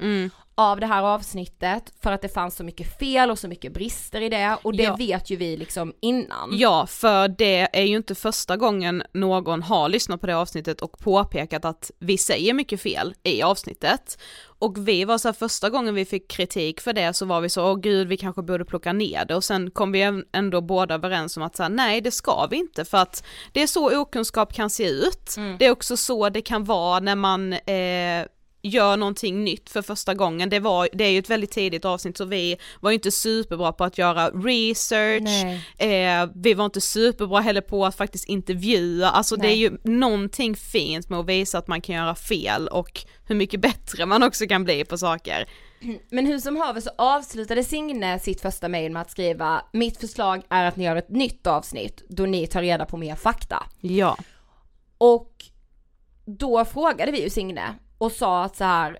av 0.55 0.79
det 0.79 0.85
här 0.85 1.03
avsnittet 1.03 1.93
för 2.01 2.11
att 2.11 2.21
det 2.21 2.29
fanns 2.29 2.55
så 2.55 2.63
mycket 2.63 2.99
fel 2.99 3.31
och 3.31 3.39
så 3.39 3.47
mycket 3.47 3.73
brister 3.73 4.21
i 4.21 4.29
det 4.29 4.57
och 4.61 4.75
det 4.75 4.83
Ja. 4.83 4.95
vet 4.95 5.29
ju 5.29 5.35
vi 5.35 5.57
liksom 5.57 5.93
innan. 6.01 6.49
Ja, 6.53 6.85
för 6.87 7.27
det 7.27 7.77
är 7.79 7.83
ju 7.83 7.95
inte 7.95 8.15
första 8.15 8.57
gången 8.57 9.03
någon 9.13 9.63
har 9.63 9.89
lyssnat 9.89 10.21
på 10.21 10.27
det 10.27 10.37
avsnittet 10.37 10.81
och 10.81 10.99
påpekat 10.99 11.65
att 11.65 11.91
vi 11.99 12.17
säger 12.17 12.53
mycket 12.53 12.81
fel 12.81 13.13
i 13.23 13.41
avsnittet. 13.41 14.17
Och 14.59 14.87
vi 14.87 15.05
var 15.05 15.17
så 15.17 15.27
här, 15.27 15.33
första 15.33 15.69
gången 15.69 15.95
vi 15.95 16.05
fick 16.05 16.31
kritik 16.31 16.81
för 16.81 16.93
det 16.93 17.13
så 17.13 17.25
var 17.25 17.41
vi 17.41 17.49
så, 17.49 17.71
åh 17.71 17.79
gud 17.79 18.07
vi 18.07 18.17
kanske 18.17 18.41
borde 18.41 18.65
plocka 18.65 18.93
ner 18.93 19.25
det 19.25 19.35
och 19.35 19.43
sen 19.43 19.71
kom 19.71 19.91
vi 19.91 20.23
ändå 20.33 20.61
båda 20.61 20.95
överens 20.95 21.37
om 21.37 21.43
att 21.43 21.55
så 21.55 21.63
här, 21.63 21.69
nej 21.69 22.01
det 22.01 22.11
ska 22.11 22.47
vi 22.51 22.55
inte 22.57 22.85
för 22.85 22.97
att 22.97 23.23
det 23.51 23.61
är 23.63 23.67
så 23.67 24.01
okunskap 24.01 24.53
kan 24.53 24.69
se 24.69 24.89
ut. 24.89 25.35
Det 25.59 25.65
är 25.65 25.71
också 25.71 25.97
så 25.97 26.29
det 26.29 26.41
kan 26.41 26.63
vara 26.63 26.99
när 26.99 27.15
man 27.15 27.53
eh, 27.53 28.25
gör 28.61 28.97
någonting 28.97 29.43
nytt 29.43 29.69
för 29.69 29.81
första 29.81 30.13
gången. 30.13 30.49
Det, 30.49 30.59
var, 30.59 30.89
det 30.93 31.03
är 31.03 31.09
ju 31.09 31.19
ett 31.19 31.29
väldigt 31.29 31.51
tidigt 31.51 31.85
avsnitt 31.85 32.17
så 32.17 32.25
vi 32.25 32.57
var 32.79 32.91
ju 32.91 32.95
inte 32.95 33.11
superbra 33.11 33.71
på 33.71 33.83
att 33.83 33.97
göra 33.97 34.29
research, 34.29 35.21
Nej. 35.77 36.21
Eh, 36.21 36.29
vi 36.35 36.53
var 36.53 36.65
inte 36.65 36.81
superbra 36.81 37.39
heller 37.39 37.61
på 37.61 37.85
att 37.85 37.95
faktiskt 37.95 38.25
intervjua, 38.25 39.09
alltså 39.09 39.35
det 39.35 39.47
är 39.47 39.49
Nej. 39.49 39.59
ju 39.59 39.77
någonting 39.83 40.55
fint 40.55 41.09
med 41.09 41.19
att 41.19 41.25
visa 41.25 41.57
att 41.57 41.67
man 41.67 41.81
kan 41.81 41.95
göra 41.95 42.15
fel 42.15 42.67
och 42.67 43.05
hur 43.27 43.35
mycket 43.35 43.59
bättre 43.59 44.05
man 44.05 44.23
också 44.23 44.47
kan 44.47 44.63
bli 44.63 44.85
på 44.85 44.97
saker. 44.97 45.49
Men 46.09 46.25
hur 46.25 46.39
som 46.39 46.55
haver 46.55 46.81
så 46.81 46.89
avslutade 46.97 47.63
Signe 47.63 48.19
sitt 48.19 48.41
första 48.41 48.67
mejl 48.67 48.91
med 48.91 49.01
att 49.01 49.11
skriva 49.11 49.61
Mitt 49.73 49.97
förslag 49.97 50.41
är 50.49 50.65
att 50.65 50.75
ni 50.75 50.83
gör 50.83 50.95
ett 50.95 51.09
nytt 51.09 51.47
avsnitt 51.47 52.03
då 52.09 52.25
ni 52.25 52.47
tar 52.47 52.61
reda 52.61 52.85
på 52.85 52.97
mer 52.97 53.15
fakta. 53.15 53.63
Ja. 53.79 54.17
Och 54.97 55.45
då 56.25 56.65
frågade 56.65 57.11
vi 57.11 57.23
ju 57.23 57.29
Signe 57.29 57.75
och 58.01 58.11
sa 58.11 58.43
att 58.43 58.55
så 58.55 58.63
här 58.63 58.97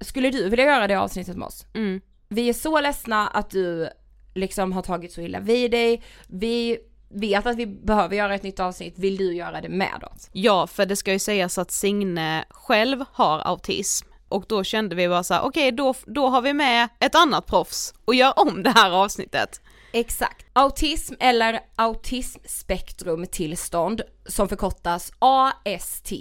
Skulle 0.00 0.30
du 0.30 0.48
vilja 0.48 0.64
göra 0.64 0.86
det 0.86 0.94
avsnittet 0.94 1.36
med 1.36 1.46
oss? 1.46 1.66
Mm. 1.74 2.00
Vi 2.28 2.48
är 2.48 2.52
så 2.52 2.80
ledsna 2.80 3.28
att 3.28 3.50
du 3.50 3.88
liksom 4.34 4.72
har 4.72 4.82
tagit 4.82 5.12
så 5.12 5.20
illa 5.20 5.40
vid 5.40 5.70
dig. 5.70 6.02
Vi 6.28 6.78
vet 7.08 7.46
att 7.46 7.56
vi 7.56 7.66
behöver 7.66 8.16
göra 8.16 8.34
ett 8.34 8.42
nytt 8.42 8.60
avsnitt. 8.60 8.98
Vill 8.98 9.16
du 9.16 9.34
göra 9.34 9.60
det 9.60 9.68
med 9.68 10.04
oss? 10.14 10.28
Ja, 10.32 10.66
för 10.66 10.86
det 10.86 10.96
ska 10.96 11.12
ju 11.12 11.18
sägas 11.18 11.58
att 11.58 11.70
Signe 11.70 12.44
själv 12.50 13.04
har 13.12 13.38
autism 13.38 14.08
och 14.28 14.44
då 14.48 14.64
kände 14.64 14.96
vi 14.96 15.08
bara 15.08 15.24
så 15.24 15.34
här: 15.34 15.42
okej 15.42 15.72
då, 15.72 15.94
då 16.06 16.28
har 16.28 16.42
vi 16.42 16.52
med 16.52 16.88
ett 17.00 17.14
annat 17.14 17.46
proffs 17.46 17.94
och 18.04 18.14
gör 18.14 18.38
om 18.38 18.62
det 18.62 18.70
här 18.70 18.90
avsnittet. 18.90 19.60
Exakt. 19.92 20.46
Autism 20.52 21.14
eller 21.20 21.60
autismspektrumtillstånd 21.76 24.02
som 24.26 24.48
förkortas 24.48 25.12
AST. 25.18 26.12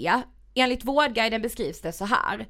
Enligt 0.56 0.86
Vårdguiden 0.86 1.42
beskrivs 1.42 1.82
det 1.82 1.92
så 1.92 2.06
här. 2.06 2.48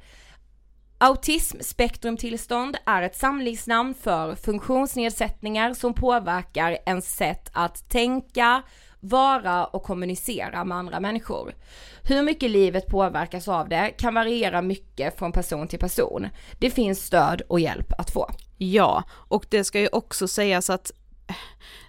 Autismspektrumtillstånd 0.98 2.78
är 2.86 3.02
ett 3.02 3.16
samlingsnamn 3.16 3.94
för 3.94 4.36
funktionsnedsättningar 4.36 5.74
som 5.74 5.94
påverkar 5.94 6.78
ens 6.86 7.16
sätt 7.16 7.50
att 7.54 7.90
tänka, 7.90 8.64
vara 9.00 9.66
och 9.66 9.84
kommunicera 9.84 10.64
med 10.64 10.78
andra 10.78 11.00
människor. 11.00 11.56
Hur 12.04 12.24
mycket 12.24 12.52
livet 12.52 12.88
påverkas 12.88 13.48
av 13.48 13.70
det 13.70 13.94
kan 13.98 14.14
variera 14.14 14.62
mycket 14.62 15.20
från 15.20 15.32
person 15.32 15.68
till 15.68 15.80
person. 15.80 16.28
Det 16.60 16.70
finns 16.70 17.06
stöd 17.06 17.42
och 17.42 17.60
hjälp 17.60 17.94
att 17.98 18.12
få. 18.12 18.30
Ja, 18.58 19.04
och 19.10 19.46
det 19.50 19.64
ska 19.64 19.80
ju 19.80 19.88
också 19.88 20.28
sägas 20.28 20.70
att 20.70 20.92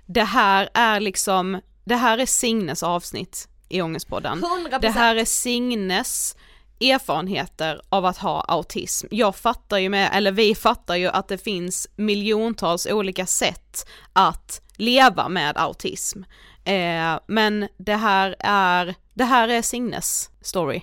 det 0.06 0.24
här 0.24 0.68
är 0.74 1.00
liksom, 1.00 1.60
det 1.84 1.96
här 1.96 2.18
är 2.18 2.26
Signes 2.26 2.82
avsnitt 2.82 3.48
i 3.68 3.82
Ångestpodden. 3.82 4.44
100%. 4.44 4.78
Det 4.80 4.90
här 4.90 5.16
är 5.16 5.24
Signes 5.24 6.36
erfarenheter 6.80 7.80
av 7.88 8.04
att 8.04 8.18
ha 8.18 8.40
autism. 8.40 9.06
Jag 9.10 9.36
fattar 9.36 9.78
ju 9.78 9.88
med, 9.88 10.10
eller 10.12 10.32
vi 10.32 10.54
fattar 10.54 10.96
ju 10.96 11.08
att 11.08 11.28
det 11.28 11.38
finns 11.38 11.88
miljontals 11.96 12.86
olika 12.86 13.26
sätt 13.26 13.88
att 14.12 14.60
leva 14.76 15.28
med 15.28 15.56
autism. 15.56 16.22
Eh, 16.64 17.18
men 17.26 17.68
det 17.76 17.96
här 17.96 18.36
är, 18.38 18.94
det 19.14 19.24
här 19.24 19.48
är 19.48 19.62
Signes 19.62 20.30
story. 20.40 20.82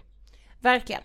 Verkligen. 0.60 1.02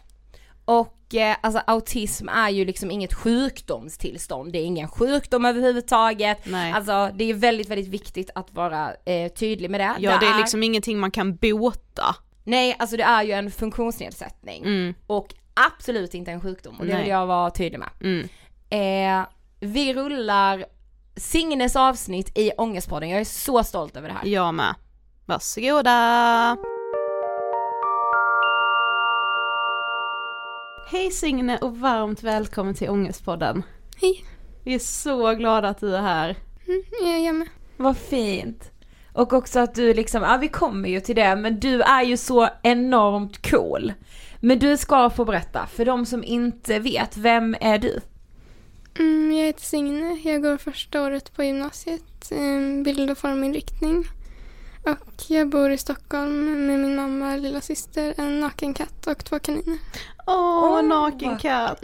Och 0.65 0.96
alltså 1.41 1.63
autism 1.67 2.29
är 2.29 2.51
ju 2.51 2.65
liksom 2.65 2.91
inget 2.91 3.15
sjukdomstillstånd, 3.15 4.53
det 4.53 4.59
är 4.59 4.65
ingen 4.65 4.89
sjukdom 4.89 5.45
överhuvudtaget. 5.45 6.39
Nej. 6.45 6.73
Alltså 6.73 7.11
det 7.15 7.31
är 7.31 7.35
väldigt, 7.35 7.69
väldigt 7.69 7.89
viktigt 7.89 8.31
att 8.35 8.53
vara 8.53 8.95
eh, 9.05 9.33
tydlig 9.33 9.71
med 9.71 9.81
det. 9.81 9.95
Ja, 9.99 10.19
det 10.19 10.27
är 10.27 10.39
liksom 10.39 10.63
ingenting 10.63 10.99
man 10.99 11.11
kan 11.11 11.37
bota. 11.37 12.17
Nej, 12.45 12.77
alltså 12.79 12.97
det 12.97 13.03
är 13.03 13.23
ju 13.23 13.33
en 13.33 13.51
funktionsnedsättning. 13.51 14.63
Mm. 14.65 14.95
Och 15.07 15.35
absolut 15.55 16.15
inte 16.15 16.31
en 16.31 16.41
sjukdom 16.41 16.77
och 16.79 16.87
det 16.87 16.93
Nej. 16.93 17.03
vill 17.03 17.11
jag 17.11 17.27
vara 17.27 17.51
tydlig 17.51 17.79
med. 17.79 17.91
Mm. 18.01 18.29
Eh, 18.71 19.27
vi 19.61 19.95
rullar 19.95 20.65
Signes 21.17 21.77
avsnitt 21.77 22.39
i 22.39 22.51
Ångestpodden, 22.59 23.09
jag 23.09 23.21
är 23.21 23.25
så 23.25 23.65
stolt 23.65 23.97
över 23.97 24.09
det 24.09 24.15
här. 24.15 24.27
Jag 24.27 24.55
med. 24.55 24.75
Varsågoda! 25.27 26.57
Hej 30.89 31.11
Signe 31.11 31.59
och 31.59 31.79
varmt 31.79 32.23
välkommen 32.23 32.75
till 32.75 32.91
Ångestpodden. 32.91 33.63
Hej. 33.97 34.25
Vi 34.65 34.75
är 34.75 34.79
så 34.79 35.35
glada 35.35 35.69
att 35.69 35.81
du 35.81 35.97
är 35.97 36.01
här. 36.03 36.37
Mm, 36.67 36.83
jag 37.03 37.21
är 37.21 37.33
med. 37.33 37.49
Vad 37.77 37.97
fint. 37.97 38.71
Och 39.13 39.33
också 39.33 39.61
att 39.61 39.75
du 39.75 39.95
liksom, 39.95 40.23
ja 40.23 40.37
vi 40.41 40.49
kommer 40.49 40.89
ju 40.89 41.01
till 41.01 41.17
det, 41.17 41.37
men 41.37 41.61
du 41.61 41.83
är 41.83 42.03
ju 42.03 42.17
så 42.17 42.49
enormt 42.63 43.51
cool. 43.51 43.93
Men 44.41 44.59
du 44.59 44.77
ska 44.77 45.11
få 45.11 45.25
berätta, 45.25 45.67
för 45.67 45.85
de 45.85 46.07
som 46.07 46.25
inte 46.25 46.79
vet, 46.79 47.17
vem 47.17 47.57
är 47.61 47.79
du? 47.79 48.01
Mm, 48.99 49.33
jag 49.33 49.47
heter 49.47 49.63
Signe. 49.65 50.21
Jag 50.25 50.43
går 50.43 50.57
första 50.57 51.03
året 51.03 51.37
på 51.37 51.45
gymnasiet, 51.45 52.33
bild 52.85 53.11
och 53.11 53.19
forminriktning. 53.19 54.05
Och 54.87 55.25
jag 55.29 55.49
bor 55.49 55.71
i 55.71 55.79
Stockholm 55.79 56.67
med 56.67 56.79
min 56.81 56.97
mamma, 56.97 57.37
lilla 57.37 57.61
syster, 57.61 58.15
en 58.17 58.41
naken 58.41 58.75
katt 58.75 59.07
och 59.07 59.25
två 59.25 59.39
kaniner. 59.39 59.79
Åh, 60.27 60.65
Åh, 60.65 60.83
naken 60.83 61.29
vad- 61.31 61.41
katt. 61.41 61.83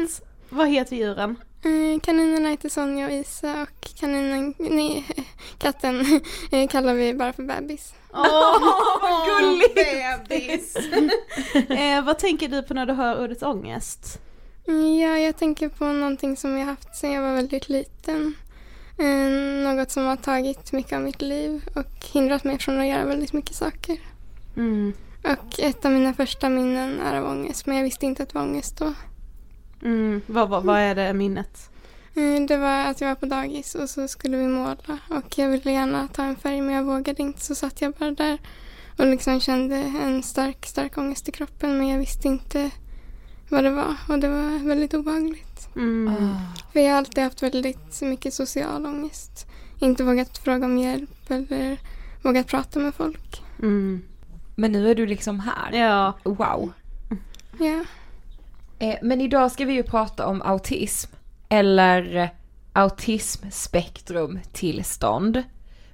Vad 0.49 0.69
heter 0.69 0.97
djuren? 0.97 1.37
Eh, 1.65 2.01
kaninerna 2.01 2.49
heter 2.49 2.69
Sonja 2.69 3.07
och 3.07 3.13
Isa 3.13 3.63
och 3.63 3.89
kaninen, 4.01 4.55
nej, 4.59 5.07
katten 5.59 6.21
eh, 6.53 6.69
kallar 6.69 6.95
vi 6.95 7.15
bara 7.15 7.33
för 7.33 7.43
bebis. 7.43 7.95
Åh, 8.15 8.59
vad 9.03 9.29
gulligt. 9.29 9.75
bebis! 10.29 10.77
eh, 11.71 12.05
vad 12.05 12.19
tänker 12.19 12.49
du 12.49 12.63
på 12.63 12.75
när 12.75 12.87
du 12.87 12.93
hör 12.93 13.25
ordet 13.25 13.43
ångest? 13.43 14.19
Mm, 14.69 14.99
Ja, 14.99 15.19
jag 15.19 15.37
tänker 15.37 15.69
på 15.69 15.85
någonting 15.85 16.37
som 16.37 16.59
jag 16.59 16.67
haft 16.67 16.97
sedan 16.97 17.13
jag 17.13 17.23
var 17.23 17.35
väldigt 17.35 17.69
liten. 17.69 18.35
Eh, 19.03 19.75
något 19.75 19.91
som 19.91 20.05
har 20.07 20.17
tagit 20.17 20.73
mycket 20.73 20.93
av 20.93 21.03
mitt 21.03 21.23
liv 21.23 21.63
och 21.75 22.07
hindrat 22.13 22.45
mig 22.45 22.59
från 22.59 22.81
att 22.81 22.87
göra 22.87 23.05
väldigt 23.05 23.33
mycket 23.33 23.57
saker. 23.57 23.99
Mm. 24.57 24.93
Och 25.23 25.61
ett 25.61 25.85
av 25.85 25.93
mina 25.93 26.15
första 26.15 26.49
minnen 26.49 27.01
är 27.01 27.21
av 27.21 27.31
ångest, 27.31 27.67
men 27.67 27.77
jag 27.77 27.85
visste 27.85 28.07
inte 28.07 28.23
att 28.23 28.29
det 28.29 28.35
var 28.35 28.43
ångest 28.43 28.79
då. 28.79 28.95
Mm. 29.83 30.23
Vad, 30.27 30.49
vad, 30.49 30.65
vad 30.65 30.79
är 30.79 30.95
det 30.95 31.13
minnet? 31.13 31.71
Eh, 32.15 32.47
Det 32.49 32.57
var 32.57 32.87
att 32.87 33.01
jag 33.01 33.09
var 33.09 33.15
på 33.15 33.27
dagis 33.27 33.75
och 33.75 33.91
så 33.91 34.09
skulle 34.09 34.37
vi 34.37 34.49
måla 34.49 34.99
och 35.09 35.39
jag 35.39 35.49
ville 35.49 35.73
gärna 35.73 36.09
ta 36.09 36.23
en 36.23 36.37
färg 36.37 36.61
men 36.61 36.75
jag 36.75 36.85
vågade 36.85 37.23
inte 37.23 37.41
så 37.41 37.55
satt 37.55 37.81
jag 37.83 37.93
bara 37.93 38.11
där 38.11 38.39
och 38.99 39.07
liksom 39.07 39.41
kände 39.41 39.77
en 39.77 40.23
stark, 40.23 40.67
stark 40.67 40.99
ångest 40.99 41.29
i 41.29 41.33
kroppen 41.33 41.79
men 41.79 41.89
jag 41.89 41.99
visste 41.99 42.29
inte 42.29 42.71
vad 43.49 43.65
det 43.65 43.71
var 43.71 43.97
och 44.09 44.19
det 44.19 44.29
var 44.29 44.69
väldigt 44.69 44.95
obehagligt. 44.95 45.52
Mm. 45.77 46.35
För 46.73 46.81
jag 46.81 46.91
har 46.91 46.99
alltid 46.99 47.25
haft 47.25 47.43
väldigt 47.43 48.03
mycket 48.03 48.35
social 48.35 48.87
ångest. 48.87 49.47
Inte 49.79 50.05
vågat 50.05 50.39
fråga 50.39 50.67
om 50.67 50.79
hjälp 50.79 51.31
eller 51.31 51.79
vågat 52.23 52.47
prata 52.47 52.79
med 52.79 52.95
folk. 52.95 53.43
Mm. 53.59 54.03
Men 54.55 54.73
nu 54.73 54.91
är 54.91 54.95
du 54.95 55.07
liksom 55.07 55.41
här. 55.41 55.73
Ja. 55.73 56.13
Wow. 56.23 56.73
Ja. 57.59 57.85
Eh, 58.79 58.97
men 59.03 59.21
idag 59.21 59.53
ska 59.53 59.65
vi 59.65 59.73
ju 59.73 59.83
prata 59.83 60.27
om 60.27 60.43
autism, 60.43 61.11
eller 61.49 62.31
autismspektrumtillstånd, 62.73 65.43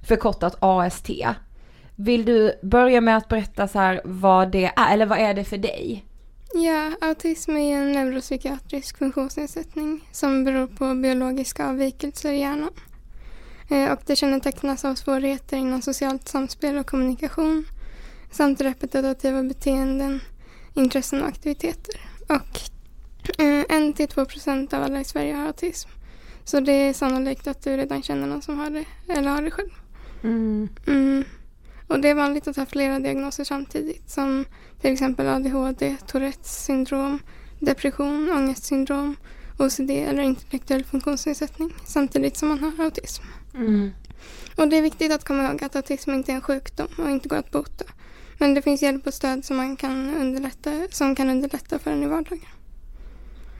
förkortat 0.01 0.57
AST. 0.59 1.09
Vill 1.95 2.25
du 2.25 2.59
börja 2.61 3.01
med 3.01 3.17
att 3.17 3.27
berätta 3.27 3.67
så 3.67 3.79
här 3.79 4.01
vad 4.03 4.51
det 4.51 4.71
är, 4.75 4.93
eller 4.93 5.05
vad 5.05 5.19
är 5.19 5.33
det 5.33 5.43
för 5.43 5.57
dig? 5.57 6.05
Ja, 6.53 6.91
autism 7.01 7.51
är 7.51 7.77
en 7.77 7.91
neuropsykiatrisk 7.91 8.97
funktionsnedsättning 8.97 10.09
som 10.11 10.43
beror 10.43 10.67
på 10.67 10.95
biologiska 10.95 11.67
avvikelser 11.67 12.31
i 12.31 12.39
hjärnan. 12.39 12.69
Eh, 13.69 13.91
Och 13.91 13.99
det 14.05 14.15
kännetecknas 14.15 14.85
av 14.85 14.95
svårigheter 14.95 15.57
inom 15.57 15.81
socialt 15.81 16.27
samspel 16.27 16.77
och 16.77 16.87
kommunikation 16.87 17.65
samt 18.31 18.61
repetitiva 18.61 19.43
beteenden, 19.43 20.19
intressen 20.73 21.21
och 21.21 21.27
aktiviteter. 21.27 22.01
Och 22.27 22.59
eh, 23.39 23.63
1-2 23.65 24.25
procent 24.25 24.73
av 24.73 24.83
alla 24.83 24.99
i 24.99 25.03
Sverige 25.03 25.33
har 25.33 25.47
autism. 25.47 25.89
Så 26.43 26.59
det 26.59 26.71
är 26.71 26.93
sannolikt 26.93 27.47
att 27.47 27.61
du 27.63 27.77
redan 27.77 28.01
känner 28.03 28.27
någon 28.27 28.41
som 28.41 28.59
har 28.59 28.69
det 28.69 28.85
eller 29.07 29.29
har 29.31 29.41
det 29.41 29.51
själv. 29.51 29.69
Mm. 30.23 30.69
Mm. 30.87 31.23
Och 31.89 31.99
det 31.99 32.09
är 32.09 32.15
vanligt 32.15 32.47
att 32.47 32.55
ha 32.55 32.65
flera 32.65 32.99
diagnoser 32.99 33.43
samtidigt 33.43 34.09
som 34.09 34.45
till 34.81 34.93
exempel 34.93 35.27
ADHD, 35.27 35.95
Tourettes 36.07 36.65
syndrom, 36.65 37.19
depression, 37.59 38.31
ångestsyndrom, 38.31 39.15
OCD 39.57 39.89
eller 39.89 40.23
intellektuell 40.23 40.83
funktionsnedsättning 40.85 41.73
samtidigt 41.85 42.37
som 42.37 42.49
man 42.49 42.59
har 42.59 42.85
autism. 42.85 43.23
Mm. 43.53 43.91
Och 44.55 44.67
det 44.67 44.77
är 44.77 44.81
viktigt 44.81 45.11
att 45.11 45.23
komma 45.23 45.43
ihåg 45.43 45.63
att 45.63 45.75
autism 45.75 46.11
inte 46.11 46.31
är 46.31 46.35
en 46.35 46.41
sjukdom 46.41 46.87
och 46.97 47.09
inte 47.09 47.29
går 47.29 47.37
att 47.37 47.51
bota. 47.51 47.85
Men 48.37 48.53
det 48.53 48.61
finns 48.61 48.81
hjälp 48.81 49.07
och 49.07 49.13
stöd 49.13 49.45
som, 49.45 49.57
man 49.57 49.75
kan 49.75 50.15
underlätta, 50.15 50.87
som 50.91 51.15
kan 51.15 51.29
underlätta 51.29 51.79
för 51.79 51.91
en 51.91 52.03
i 52.03 52.07
vardagen. 52.07 52.49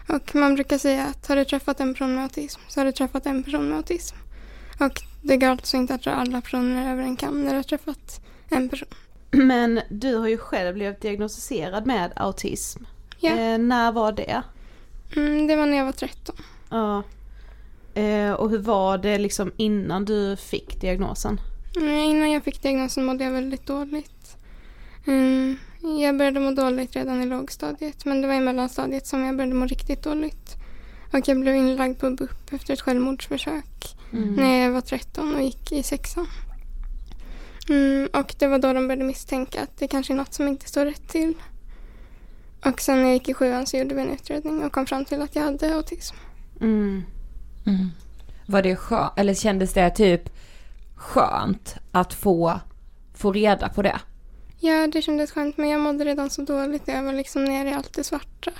Och 0.07 0.35
man 0.35 0.55
brukar 0.55 0.77
säga 0.77 1.05
att 1.05 1.27
har 1.27 1.35
du 1.35 1.45
träffat 1.45 1.79
en 1.79 1.93
person 1.93 2.15
med 2.15 2.23
autism 2.23 2.61
så 2.67 2.79
har 2.79 2.85
du 2.85 2.91
träffat 2.91 3.25
en 3.25 3.43
person 3.43 3.69
med 3.69 3.77
autism. 3.77 4.15
Och 4.79 5.01
det 5.21 5.37
går 5.37 5.47
alltså 5.47 5.77
inte 5.77 5.93
att 5.93 6.03
dra 6.03 6.11
alla 6.11 6.41
personer 6.41 6.91
över 6.91 7.03
en 7.03 7.15
kam 7.15 7.43
när 7.43 7.49
du 7.51 7.55
har 7.55 7.63
träffat 7.63 8.21
en 8.49 8.69
person. 8.69 8.87
Men 9.31 9.81
du 9.89 10.15
har 10.15 10.27
ju 10.27 10.37
själv 10.37 10.73
blivit 10.73 11.01
diagnostiserad 11.01 11.85
med 11.85 12.11
autism. 12.15 12.83
Ja. 13.19 13.29
Eh, 13.31 13.57
när 13.57 13.91
var 13.91 14.11
det? 14.11 14.41
Mm, 15.15 15.47
det 15.47 15.55
var 15.55 15.65
när 15.65 15.77
jag 15.77 15.85
var 15.85 15.91
13. 15.91 16.35
Ja. 16.69 17.03
Eh, 17.93 18.31
och 18.31 18.49
hur 18.49 18.57
var 18.57 18.97
det 18.97 19.17
liksom 19.17 19.51
innan 19.57 20.05
du 20.05 20.35
fick 20.35 20.81
diagnosen? 20.81 21.41
Mm, 21.77 21.89
Innan 21.95 22.31
jag 22.31 22.43
fick 22.43 22.61
diagnosen 22.61 23.05
mådde 23.05 23.23
jag 23.23 23.31
väldigt 23.31 23.65
dåligt. 23.65 24.37
Mm, 25.07 25.57
jag 25.99 26.17
började 26.17 26.39
må 26.39 26.51
dåligt 26.51 26.95
redan 26.95 27.23
i 27.23 27.25
lågstadiet 27.25 28.05
men 28.05 28.21
det 28.21 28.27
var 28.27 28.35
i 28.35 28.39
mellanstadiet 28.39 29.07
som 29.07 29.25
jag 29.25 29.35
började 29.35 29.55
må 29.55 29.65
riktigt 29.65 30.03
dåligt. 30.03 30.55
Och 31.11 31.27
jag 31.27 31.39
blev 31.39 31.55
inlagd 31.55 31.99
på 31.99 32.11
BUP 32.11 32.53
efter 32.53 32.73
ett 32.73 32.81
självmordsförsök 32.81 33.95
när 34.11 34.63
jag 34.63 34.71
var 34.71 34.81
13 34.81 35.35
och 35.35 35.41
gick 35.41 35.71
i 35.71 35.83
sexan. 35.83 36.27
Mm, 37.69 38.09
och 38.13 38.35
det 38.39 38.47
var 38.47 38.59
då 38.59 38.73
de 38.73 38.87
började 38.87 39.03
misstänka 39.03 39.63
att 39.63 39.77
det 39.77 39.87
kanske 39.87 40.13
är 40.13 40.17
något 40.17 40.33
som 40.33 40.47
inte 40.47 40.67
står 40.67 40.85
rätt 40.85 41.07
till. 41.07 41.33
Och 42.65 42.81
sen 42.81 42.97
när 42.97 43.03
jag 43.03 43.13
gick 43.13 43.29
i 43.29 43.33
sjuan 43.33 43.65
så 43.65 43.77
gjorde 43.77 43.95
vi 43.95 44.01
en 44.01 44.11
utredning 44.11 44.63
och 44.63 44.71
kom 44.71 44.85
fram 44.85 45.05
till 45.05 45.21
att 45.21 45.35
jag 45.35 45.43
hade 45.43 45.75
autism. 45.75 46.15
Mm. 46.61 47.03
Var 48.45 48.61
det 48.61 48.75
skönt, 48.75 49.13
eller 49.15 49.33
kändes 49.33 49.73
det 49.73 49.89
typ 49.89 50.29
skönt 50.95 51.75
att 51.91 52.13
få, 52.13 52.59
få 53.13 53.31
reda 53.31 53.69
på 53.69 53.81
det? 53.81 53.99
Ja, 54.59 54.87
det 54.87 55.01
kändes 55.01 55.31
skönt 55.31 55.57
men 55.57 55.69
jag 55.69 55.81
mådde 55.81 56.05
redan 56.05 56.29
så 56.29 56.41
dåligt. 56.41 56.83
Jag 56.85 57.03
var 57.03 57.13
liksom 57.13 57.45
nere 57.45 57.69
i 57.69 57.73
allt 57.73 57.93
det 57.93 58.03
svarta 58.03 58.51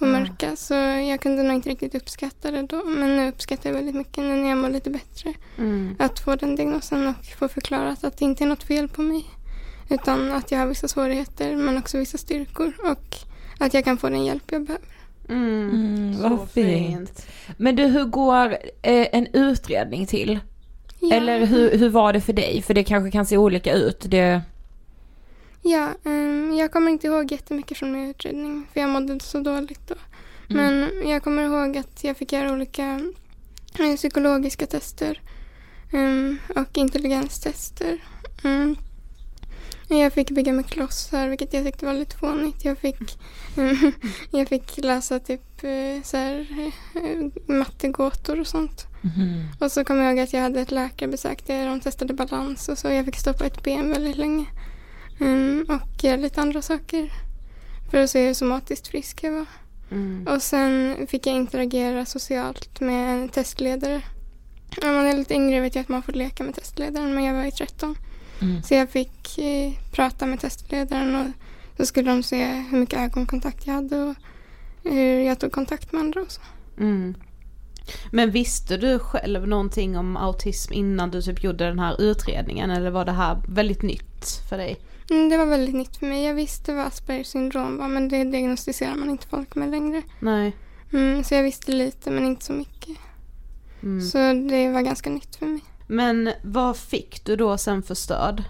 och 0.00 0.06
mörka 0.06 0.56
så 0.56 0.74
jag 0.74 1.20
kunde 1.20 1.42
nog 1.42 1.54
inte 1.54 1.68
riktigt 1.68 1.94
uppskatta 1.94 2.50
det 2.50 2.62
då. 2.62 2.84
Men 2.84 3.16
nu 3.16 3.28
uppskattar 3.28 3.70
jag 3.70 3.74
väldigt 3.76 3.94
mycket 3.94 4.16
nu 4.24 4.34
när 4.34 4.48
jag 4.48 4.58
mår 4.58 4.68
lite 4.68 4.90
bättre. 4.90 5.32
Mm. 5.58 5.96
Att 5.98 6.18
få 6.18 6.36
den 6.36 6.56
diagnosen 6.56 7.06
och 7.08 7.26
få 7.38 7.48
förklarat 7.48 8.04
att 8.04 8.16
det 8.18 8.24
inte 8.24 8.44
är 8.44 8.48
något 8.48 8.62
fel 8.62 8.88
på 8.88 9.02
mig. 9.02 9.24
Utan 9.90 10.32
att 10.32 10.50
jag 10.50 10.58
har 10.58 10.66
vissa 10.66 10.88
svårigheter 10.88 11.56
men 11.56 11.78
också 11.78 11.98
vissa 11.98 12.18
styrkor 12.18 12.72
och 12.84 13.16
att 13.58 13.74
jag 13.74 13.84
kan 13.84 13.98
få 13.98 14.08
den 14.08 14.24
hjälp 14.24 14.42
jag 14.50 14.64
behöver. 14.66 14.86
Mm. 15.28 15.70
Mm, 15.70 16.14
Så 16.14 16.28
vad 16.28 16.50
fint. 16.50 17.26
Men 17.56 17.76
du, 17.76 17.84
hur 17.86 18.04
går 18.04 18.46
eh, 18.82 19.06
en 19.12 19.26
utredning 19.32 20.06
till? 20.06 20.38
Ja. 21.00 21.16
Eller 21.16 21.46
hur, 21.46 21.78
hur 21.78 21.88
var 21.88 22.12
det 22.12 22.20
för 22.20 22.32
dig? 22.32 22.62
För 22.62 22.74
det 22.74 22.84
kanske 22.84 23.10
kan 23.10 23.26
se 23.26 23.36
olika 23.36 23.72
ut. 23.72 24.04
Det... 24.10 24.42
Ja, 25.62 25.94
ehm, 26.04 26.56
jag 26.56 26.72
kommer 26.72 26.90
inte 26.90 27.06
ihåg 27.06 27.32
jättemycket 27.32 27.78
från 27.78 27.92
min 27.92 28.10
utredning 28.10 28.66
för 28.72 28.80
jag 28.80 28.90
mådde 28.90 29.20
så 29.20 29.40
dåligt 29.40 29.86
då. 29.88 29.94
Men 30.48 30.90
jag 31.08 31.22
kommer 31.22 31.42
ihåg 31.42 31.76
att 31.76 32.04
jag 32.04 32.16
fick 32.16 32.32
göra 32.32 32.52
olika 32.52 33.00
eh, 33.78 33.96
psykologiska 33.96 34.66
tester 34.66 35.20
ehm, 35.92 36.38
och 36.56 36.78
intelligenstester. 36.78 38.04
Mm. 38.44 38.76
Jag 39.88 40.12
fick 40.12 40.30
bygga 40.30 40.52
med 40.52 40.66
klossar 40.66 41.28
vilket 41.28 41.52
jag 41.52 41.64
tyckte 41.64 41.86
var 41.86 41.94
lite 41.94 42.16
fånigt. 42.16 42.64
Jag 42.64 42.78
fick, 42.78 43.18
jag 44.30 44.48
fick 44.48 44.78
läsa 44.78 45.18
typ 45.18 45.64
eh, 45.64 46.02
så 46.04 46.16
här, 46.16 46.46
eh, 46.94 47.54
mattegåtor 47.54 48.40
och 48.40 48.46
sånt. 48.46 48.86
Och 49.60 49.72
så 49.72 49.84
kommer 49.84 50.02
jag 50.04 50.12
ihåg 50.12 50.20
att 50.20 50.32
jag 50.32 50.40
hade 50.40 50.60
ett 50.60 50.70
läkarbesök 50.70 51.46
där 51.46 51.66
de 51.66 51.80
testade 51.80 52.14
balans 52.14 52.68
och 52.68 52.78
så. 52.78 52.88
Jag 52.88 53.04
fick 53.04 53.16
stå 53.16 53.32
på 53.32 53.44
ett 53.44 53.62
ben 53.62 53.90
väldigt 53.90 54.16
länge. 54.16 54.46
Mm, 55.20 55.66
och 55.68 56.04
göra 56.04 56.16
lite 56.16 56.40
andra 56.40 56.62
saker. 56.62 57.12
För 57.90 58.02
att 58.02 58.10
se 58.10 58.26
hur 58.26 58.34
somatiskt 58.34 58.88
frisk 58.88 59.24
jag 59.24 59.32
var. 59.32 59.46
Mm. 59.90 60.26
Och 60.26 60.42
sen 60.42 61.06
fick 61.06 61.26
jag 61.26 61.36
interagera 61.36 62.04
socialt 62.04 62.80
med 62.80 63.14
en 63.14 63.28
testledare. 63.28 64.02
När 64.82 64.92
man 64.92 65.06
är 65.06 65.16
lite 65.16 65.34
yngre 65.34 65.60
vet 65.60 65.74
jag 65.74 65.82
att 65.82 65.88
man 65.88 66.02
får 66.02 66.12
leka 66.12 66.44
med 66.44 66.54
testledaren 66.54 67.14
men 67.14 67.24
jag 67.24 67.34
var 67.34 67.44
i 67.44 67.50
13. 67.50 67.96
Mm. 68.40 68.62
Så 68.62 68.74
jag 68.74 68.90
fick 68.90 69.38
eh, 69.38 69.72
prata 69.92 70.26
med 70.26 70.40
testledaren 70.40 71.16
och 71.16 71.26
så 71.76 71.86
skulle 71.86 72.10
de 72.10 72.22
se 72.22 72.46
hur 72.46 72.78
mycket 72.78 72.98
ögonkontakt 72.98 73.66
jag 73.66 73.74
hade 73.74 74.02
och 74.02 74.14
hur 74.84 75.20
jag 75.20 75.38
tog 75.38 75.52
kontakt 75.52 75.92
med 75.92 76.00
andra 76.00 76.20
och 76.20 76.32
så. 76.32 76.40
Mm. 76.78 77.14
Men 78.10 78.30
visste 78.30 78.76
du 78.76 78.98
själv 78.98 79.48
någonting 79.48 79.98
om 79.98 80.16
autism 80.16 80.72
innan 80.72 81.10
du 81.10 81.22
typ 81.22 81.44
gjorde 81.44 81.64
den 81.64 81.78
här 81.78 82.00
utredningen 82.00 82.70
eller 82.70 82.90
var 82.90 83.04
det 83.04 83.12
här 83.12 83.38
väldigt 83.48 83.82
nytt 83.82 84.26
för 84.48 84.58
dig? 84.58 84.76
Mm, 85.10 85.28
det 85.28 85.36
var 85.36 85.46
väldigt 85.46 85.74
nytt 85.74 85.96
för 85.96 86.06
mig. 86.06 86.24
Jag 86.24 86.34
visste 86.34 86.74
vad 86.74 86.86
Aspergers 86.86 87.26
syndrom 87.26 87.76
var 87.76 87.88
men 87.88 88.08
det 88.08 88.24
diagnostiserar 88.24 88.94
man 88.94 89.10
inte 89.10 89.26
folk 89.26 89.54
med 89.54 89.70
längre. 89.70 90.02
Nej. 90.20 90.56
Mm, 90.92 91.24
så 91.24 91.34
jag 91.34 91.42
visste 91.42 91.72
lite 91.72 92.10
men 92.10 92.24
inte 92.24 92.44
så 92.44 92.52
mycket. 92.52 92.96
Mm. 93.82 94.00
Så 94.00 94.18
det 94.48 94.68
var 94.68 94.80
ganska 94.80 95.10
nytt 95.10 95.36
för 95.36 95.46
mig. 95.46 95.60
Men 95.86 96.32
vad 96.42 96.76
fick 96.76 97.24
du 97.24 97.36
då 97.36 97.58
sen 97.58 97.82
för 97.82 97.94
stöd? 97.94 98.44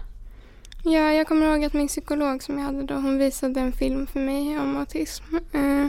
Ja, 0.83 1.13
jag 1.13 1.27
kommer 1.27 1.47
ihåg 1.47 1.63
att 1.63 1.73
min 1.73 1.87
psykolog 1.87 2.43
som 2.43 2.57
jag 2.57 2.65
hade 2.65 2.83
då, 2.83 2.93
hon 2.93 3.17
visade 3.17 3.59
en 3.59 3.71
film 3.71 4.07
för 4.07 4.19
mig 4.19 4.59
om 4.59 4.77
autism. 4.77 5.35
Eh, 5.35 5.87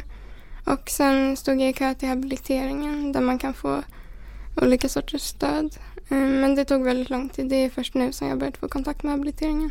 och 0.72 0.90
sen 0.90 1.36
stod 1.36 1.60
jag 1.60 1.68
i 1.70 1.72
kö 1.72 1.94
till 1.94 2.08
habiliteringen 2.08 3.12
där 3.12 3.20
man 3.20 3.38
kan 3.38 3.54
få 3.54 3.82
olika 4.56 4.88
sorters 4.88 5.22
stöd. 5.22 5.76
Eh, 6.08 6.18
men 6.18 6.54
det 6.54 6.64
tog 6.64 6.84
väldigt 6.84 7.10
lång 7.10 7.28
tid. 7.28 7.48
Det 7.48 7.56
är 7.56 7.70
först 7.70 7.94
nu 7.94 8.12
som 8.12 8.28
jag 8.28 8.38
börjat 8.38 8.56
få 8.56 8.68
kontakt 8.68 9.02
med 9.02 9.12
habiliteringen. 9.12 9.70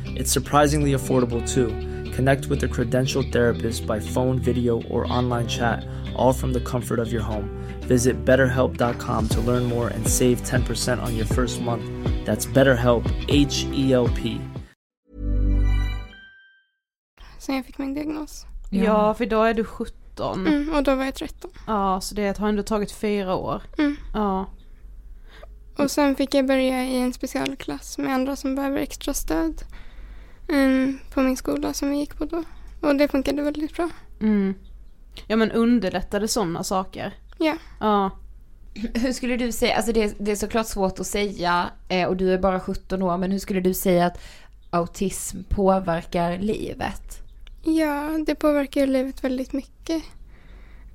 It's 0.15 0.31
surprisingly 0.31 0.93
affordable 0.93 1.41
too. 1.47 1.69
Connect 2.15 2.47
with 2.47 2.63
a 2.63 2.67
credentialed 2.67 3.31
therapist 3.31 3.87
by 3.87 3.99
phone, 3.99 4.39
video, 4.39 4.81
or 4.89 5.05
online 5.11 5.47
chat, 5.47 5.85
all 6.15 6.33
from 6.33 6.53
the 6.53 6.59
comfort 6.59 6.99
of 6.99 7.11
your 7.11 7.21
home. 7.21 7.49
Visit 7.87 8.25
betterhelp.com 8.25 9.27
to 9.27 9.41
learn 9.41 9.63
more 9.63 9.87
and 9.87 10.07
save 10.07 10.41
10% 10.43 11.01
on 11.01 11.15
your 11.15 11.25
first 11.25 11.61
month. 11.61 11.83
That's 12.25 12.45
BetterHelp, 12.45 13.05
H 13.29 13.65
E 13.73 13.93
L 13.93 14.07
P. 14.07 14.39
Sen 17.37 17.55
jag 17.55 17.65
fick 17.65 17.77
min 17.77 17.93
diagnos. 17.93 18.45
Ja, 18.69 19.13
för 19.13 19.25
då 19.25 19.43
är 19.43 19.53
du 19.53 19.63
17. 19.63 20.47
Mm, 20.47 20.75
och 20.75 20.83
då 20.83 20.95
var 20.95 21.05
jag 21.05 21.15
13. 21.15 21.51
Ja, 21.67 22.01
så 22.01 22.15
det 22.15 22.37
har 22.37 22.49
ändå 22.49 22.63
tagit 22.63 22.91
fyra 22.91 23.35
år. 23.35 23.61
Mm. 23.77 23.95
Ja. 24.13 24.45
Och 25.77 25.91
sen 25.91 26.15
fick 26.15 26.33
jag 26.33 26.47
börja 26.47 26.83
i 26.85 27.01
en 27.01 27.13
specialklass 27.13 27.97
med 27.97 28.13
andra 28.13 28.35
som 28.35 28.55
behöver 28.55 28.77
extra 28.77 29.13
stöd. 29.13 29.61
Mm, 30.51 30.99
på 31.13 31.21
min 31.21 31.37
skola 31.37 31.73
som 31.73 31.89
vi 31.89 31.97
gick 31.97 32.17
på 32.17 32.25
då. 32.25 32.43
Och 32.81 32.95
det 32.95 33.07
funkade 33.07 33.41
väldigt 33.41 33.75
bra. 33.75 33.89
Mm. 34.21 34.53
Ja 35.27 35.35
men 35.35 35.51
underlättade 35.51 36.27
sådana 36.27 36.63
saker? 36.63 37.13
Ja. 37.37 37.55
Ja. 37.79 38.11
Hur 38.93 39.13
skulle 39.13 39.37
du 39.37 39.51
säga, 39.51 39.75
alltså 39.75 39.91
det, 39.91 40.15
det 40.19 40.31
är 40.31 40.35
såklart 40.35 40.67
svårt 40.67 40.99
att 40.99 41.07
säga 41.07 41.69
eh, 41.89 42.07
och 42.07 42.17
du 42.17 42.33
är 42.33 42.37
bara 42.37 42.59
17 42.59 43.01
år, 43.01 43.17
men 43.17 43.31
hur 43.31 43.39
skulle 43.39 43.59
du 43.59 43.73
säga 43.73 44.05
att 44.05 44.21
autism 44.69 45.37
påverkar 45.49 46.37
livet? 46.37 47.21
Ja, 47.63 48.19
det 48.25 48.35
påverkar 48.35 48.87
livet 48.87 49.23
väldigt 49.23 49.53
mycket. 49.53 50.03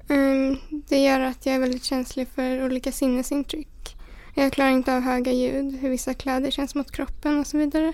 Mm, 0.08 0.56
det 0.70 0.98
gör 0.98 1.20
att 1.20 1.46
jag 1.46 1.54
är 1.54 1.60
väldigt 1.60 1.84
känslig 1.84 2.28
för 2.28 2.64
olika 2.64 2.92
sinnesintryck. 2.92 3.96
Jag 4.34 4.52
klarar 4.52 4.70
inte 4.70 4.96
av 4.96 5.00
höga 5.00 5.32
ljud, 5.32 5.76
hur 5.80 5.90
vissa 5.90 6.14
kläder 6.14 6.50
känns 6.50 6.74
mot 6.74 6.90
kroppen 6.90 7.40
och 7.40 7.46
så 7.46 7.58
vidare. 7.58 7.92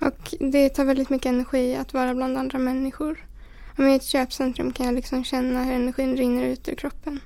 Och 0.00 0.34
det 0.40 0.68
tar 0.68 0.84
väldigt 0.84 1.10
mycket 1.10 1.26
energi 1.26 1.76
att 1.76 1.94
vara 1.94 2.14
bland 2.14 2.38
andra 2.38 2.58
människor. 2.58 3.26
Är 3.76 3.88
i 3.88 3.94
ett 3.94 4.04
köpcentrum 4.04 4.72
kan 4.72 4.86
jag 4.86 4.94
liksom 4.94 5.24
känna 5.24 5.64
hur 5.64 5.74
energin 5.74 6.16
rinner 6.16 6.44
ut 6.44 6.68
ur 6.68 6.74
kroppen. 6.74 7.20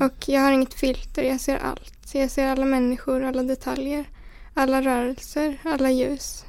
Och 0.00 0.28
jag 0.28 0.40
har 0.40 0.52
inget 0.52 0.74
filter, 0.74 1.22
jag 1.22 1.40
ser 1.40 1.56
allt. 1.56 2.14
Jag 2.14 2.30
ser 2.30 2.46
alla 2.46 2.64
människor, 2.64 3.22
alla 3.22 3.42
detaljer, 3.42 4.04
alla 4.54 4.82
rörelser, 4.82 5.60
alla 5.64 5.90
ljus. 5.90 6.44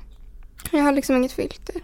Jag 0.72 0.84
har 0.84 0.92
liksom 0.92 1.16
inget 1.16 1.32
filter. 1.32 1.82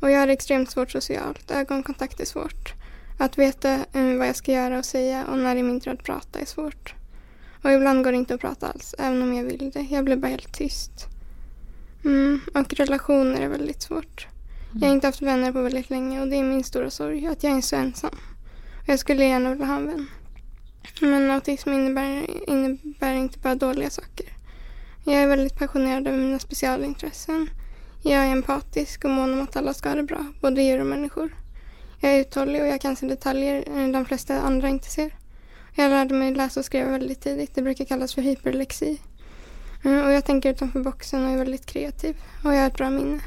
Och 0.00 0.10
jag 0.10 0.20
har 0.20 0.26
det 0.26 0.32
extremt 0.32 0.70
svårt 0.70 0.90
socialt. 0.90 1.50
Ögonkontakt 1.50 2.20
är 2.20 2.24
svårt. 2.24 2.74
Att 3.18 3.38
veta 3.38 3.74
eh, 3.74 4.16
vad 4.18 4.28
jag 4.28 4.36
ska 4.36 4.52
göra 4.52 4.78
och 4.78 4.84
säga 4.84 5.26
och 5.26 5.38
när 5.38 5.54
det 5.54 5.60
är 5.60 5.64
min 5.64 5.80
tur 5.80 5.90
att 5.90 6.04
prata 6.04 6.38
är 6.38 6.44
svårt. 6.44 6.94
Och 7.62 7.72
ibland 7.72 8.04
går 8.04 8.12
det 8.12 8.18
inte 8.18 8.34
att 8.34 8.40
prata 8.40 8.68
alls, 8.68 8.94
även 8.98 9.22
om 9.22 9.34
jag 9.34 9.44
vill 9.44 9.70
det. 9.70 9.86
Jag 9.90 10.04
blir 10.04 10.16
bara 10.16 10.28
helt 10.28 10.54
tyst. 10.54 11.09
Mm, 12.04 12.40
och 12.54 12.74
relationer 12.74 13.40
är 13.40 13.48
väldigt 13.48 13.82
svårt. 13.82 14.26
Jag 14.80 14.88
har 14.88 14.94
inte 14.94 15.06
haft 15.06 15.22
vänner 15.22 15.52
på 15.52 15.62
väldigt 15.62 15.90
länge 15.90 16.20
och 16.20 16.28
det 16.28 16.36
är 16.36 16.44
min 16.44 16.64
stora 16.64 16.90
sorg 16.90 17.26
att 17.26 17.44
jag 17.44 17.56
är 17.56 17.60
så 17.60 17.76
ensam. 17.76 18.18
Och 18.82 18.88
jag 18.88 18.98
skulle 18.98 19.24
gärna 19.24 19.50
vilja 19.50 19.66
ha 19.66 19.76
en 19.76 19.86
vän. 19.86 20.06
Men 21.00 21.30
autism 21.30 21.72
innebär, 21.72 22.26
innebär 22.50 23.14
inte 23.14 23.38
bara 23.38 23.54
dåliga 23.54 23.90
saker. 23.90 24.26
Jag 25.04 25.14
är 25.14 25.26
väldigt 25.26 25.58
passionerad 25.58 26.06
över 26.06 26.18
mina 26.18 26.38
specialintressen. 26.38 27.50
Jag 28.02 28.26
är 28.26 28.32
empatisk 28.32 29.04
och 29.04 29.10
mån 29.10 29.32
om 29.32 29.42
att 29.42 29.56
alla 29.56 29.74
ska 29.74 29.88
ha 29.88 29.96
det 29.96 30.02
bra, 30.02 30.26
både 30.40 30.62
djur 30.62 30.80
och 30.80 30.86
människor. 30.86 31.36
Jag 32.00 32.12
är 32.12 32.20
uthållig 32.20 32.62
och 32.62 32.68
jag 32.68 32.80
kan 32.80 32.96
se 32.96 33.06
detaljer 33.06 33.64
eh, 33.66 33.88
de 33.88 34.04
flesta 34.04 34.40
andra 34.40 34.68
inte 34.68 34.90
ser. 34.90 35.14
Jag 35.74 35.90
lärde 35.90 36.14
mig 36.14 36.34
läsa 36.34 36.60
och 36.60 36.66
skriva 36.66 36.90
väldigt 36.90 37.20
tidigt. 37.20 37.54
Det 37.54 37.62
brukar 37.62 37.84
kallas 37.84 38.14
för 38.14 38.22
hyperlexi. 38.22 38.98
Mm, 39.84 40.04
Och 40.04 40.12
jag 40.12 40.24
tänker 40.24 40.50
utanför 40.50 40.80
boxen 40.80 41.24
och 41.24 41.30
är 41.30 41.38
väldigt 41.38 41.66
kreativ. 41.66 42.16
Och 42.44 42.54
jag 42.54 42.60
har 42.60 42.66
ett 42.66 42.76
bra 42.76 42.90
minne. 42.90 43.20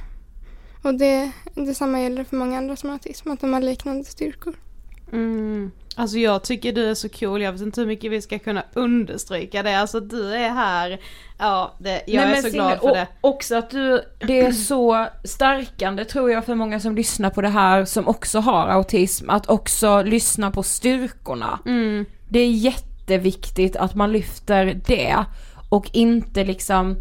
Och 0.81 0.93
det, 0.93 1.31
detsamma 1.55 2.01
gäller 2.01 2.23
för 2.23 2.35
många 2.35 2.57
andra 2.57 2.75
som 2.75 2.89
har 2.89 2.95
autism, 2.95 3.31
att 3.31 3.41
de 3.41 3.53
har 3.53 3.61
liknande 3.61 4.03
styrkor. 4.03 4.53
Mm. 5.11 5.71
Alltså 5.95 6.17
jag 6.17 6.43
tycker 6.43 6.73
du 6.73 6.89
är 6.89 6.93
så 6.93 7.09
cool, 7.09 7.41
jag 7.41 7.51
vet 7.51 7.61
inte 7.61 7.81
hur 7.81 7.87
mycket 7.87 8.11
vi 8.11 8.21
ska 8.21 8.39
kunna 8.39 8.63
understryka 8.73 9.63
det. 9.63 9.79
Alltså 9.79 9.99
du 9.99 10.33
är 10.35 10.49
här, 10.49 10.99
ja 11.39 11.75
det, 11.79 12.01
jag 12.07 12.27
Nej, 12.27 12.31
är 12.37 12.41
så 12.41 12.41
Signe, 12.41 12.51
glad 12.53 12.79
för 12.79 12.89
och 12.89 12.95
det. 12.95 13.07
Också 13.21 13.55
att 13.55 13.69
du, 13.69 14.01
det 14.27 14.39
är 14.39 14.51
så 14.51 15.07
stärkande 15.23 16.05
tror 16.05 16.31
jag 16.31 16.45
för 16.45 16.55
många 16.55 16.79
som 16.79 16.95
lyssnar 16.95 17.29
på 17.29 17.41
det 17.41 17.49
här 17.49 17.85
som 17.85 18.07
också 18.07 18.39
har 18.39 18.67
autism, 18.67 19.29
att 19.29 19.49
också 19.49 20.01
lyssna 20.01 20.51
på 20.51 20.63
styrkorna. 20.63 21.59
Mm. 21.65 22.05
Det 22.29 22.39
är 22.39 22.51
jätteviktigt 22.51 23.75
att 23.75 23.95
man 23.95 24.11
lyfter 24.11 24.81
det 24.85 25.25
och 25.73 25.89
inte 25.93 26.43
liksom 26.43 26.95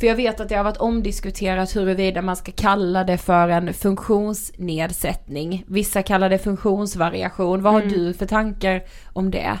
för 0.00 0.06
jag 0.06 0.16
vet 0.16 0.40
att 0.40 0.48
det 0.48 0.54
har 0.54 0.64
varit 0.64 0.76
omdiskuterat 0.76 1.76
huruvida 1.76 2.22
man 2.22 2.36
ska 2.36 2.52
kalla 2.52 3.04
det 3.04 3.18
för 3.18 3.48
en 3.48 3.74
funktionsnedsättning. 3.74 5.64
Vissa 5.66 6.02
kallar 6.02 6.30
det 6.30 6.38
funktionsvariation. 6.38 7.62
Vad 7.62 7.72
har 7.72 7.80
Mm. 7.82 7.92
du 7.92 8.14
för 8.14 8.26
tankar 8.26 8.82
om 9.12 9.30
det? 9.30 9.58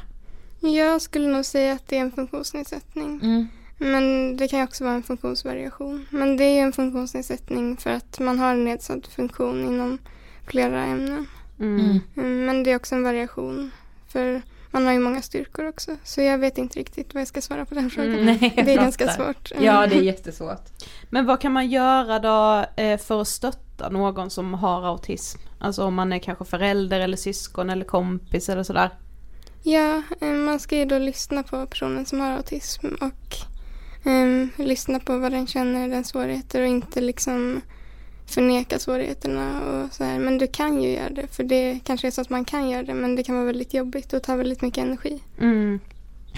Jag 0.60 1.02
skulle 1.02 1.28
nog 1.28 1.44
säga 1.44 1.72
att 1.72 1.88
det 1.88 1.96
är 1.96 2.00
en 2.00 2.12
funktionsnedsättning. 2.12 3.20
Mm. 3.22 3.46
Men 3.78 4.36
det 4.36 4.48
kan 4.48 4.58
ju 4.58 4.64
också 4.64 4.84
vara 4.84 4.94
en 4.94 5.02
funktionsvariation. 5.02 6.06
Men 6.10 6.36
det 6.36 6.44
är 6.44 6.54
ju 6.54 6.60
en 6.60 6.72
funktionsnedsättning 6.72 7.76
för 7.76 7.90
att 7.90 8.18
man 8.20 8.38
har 8.38 8.50
en 8.52 8.64
nedsatt 8.64 9.06
funktion 9.06 9.64
inom 9.66 9.98
flera 10.46 10.84
ämnen. 10.84 11.26
Mm. 11.60 12.00
Mm, 12.16 12.44
Men 12.46 12.62
det 12.64 12.70
är 12.70 12.76
också 12.76 12.94
en 12.94 13.02
variation. 13.02 13.70
För 14.08 14.42
man 14.74 14.86
har 14.86 14.92
ju 14.92 14.98
många 14.98 15.22
styrkor 15.22 15.68
också. 15.68 15.96
Så 16.04 16.20
jag 16.20 16.38
vet 16.38 16.58
inte 16.58 16.78
riktigt 16.78 17.14
vad 17.14 17.20
jag 17.20 17.28
ska 17.28 17.40
svara 17.40 17.64
på 17.64 17.74
den 17.74 17.90
frågan. 17.90 18.12
Mm. 18.14 18.24
Nej, 18.40 18.52
Det 18.56 18.72
är 18.72 18.76
ganska 18.76 19.08
svårt. 19.08 19.52
Mm. 19.52 19.64
Ja, 19.64 19.86
det 19.86 19.96
är 19.96 20.02
jättesvårt. 20.02 20.64
Men 21.10 21.26
vad 21.26 21.40
kan 21.40 21.52
man 21.52 21.70
göra 21.70 22.18
då 22.18 22.66
eh, 22.82 22.98
för 22.98 23.20
att 23.20 23.28
stötta 23.28 23.88
någon 23.88 24.30
som 24.30 24.54
har 24.54 24.86
autism? 24.86 25.38
Alltså 25.58 25.84
om 25.84 25.94
man 25.94 26.12
är 26.12 26.18
kanske 26.18 26.44
förälder 26.44 27.00
eller 27.00 27.16
syskon 27.16 27.70
eller 27.70 27.84
kompis 27.84 28.48
eller 28.48 28.62
sådär. 28.62 28.90
Ja, 29.62 30.02
eh, 30.20 30.28
man 30.28 30.60
ska 30.60 30.76
ju 30.76 30.84
då 30.84 30.98
lyssna 30.98 31.42
på 31.42 31.66
personen 31.66 32.06
som 32.06 32.20
har 32.20 32.30
autism 32.30 32.86
och 33.00 33.36
ehm, 34.04 34.50
lyssna 34.56 35.00
på 35.00 35.18
vad 35.18 35.32
den 35.32 35.46
känner, 35.46 35.88
den 35.88 36.04
svårigheter 36.04 36.60
och 36.60 36.66
inte 36.66 37.00
liksom 37.00 37.60
förneka 38.26 38.78
svårigheterna 38.78 39.60
och 39.62 39.92
så 39.92 40.04
här. 40.04 40.18
Men 40.18 40.38
du 40.38 40.46
kan 40.46 40.82
ju 40.82 40.90
göra 40.90 41.10
det, 41.10 41.26
för 41.26 41.44
det 41.44 41.80
kanske 41.84 42.06
är 42.06 42.10
så 42.10 42.20
att 42.20 42.30
man 42.30 42.44
kan 42.44 42.70
göra 42.70 42.82
det, 42.82 42.94
men 42.94 43.16
det 43.16 43.22
kan 43.22 43.34
vara 43.34 43.46
väldigt 43.46 43.74
jobbigt 43.74 44.12
och 44.12 44.22
ta 44.22 44.36
väldigt 44.36 44.62
mycket 44.62 44.84
energi. 44.84 45.22
Mm. 45.40 45.80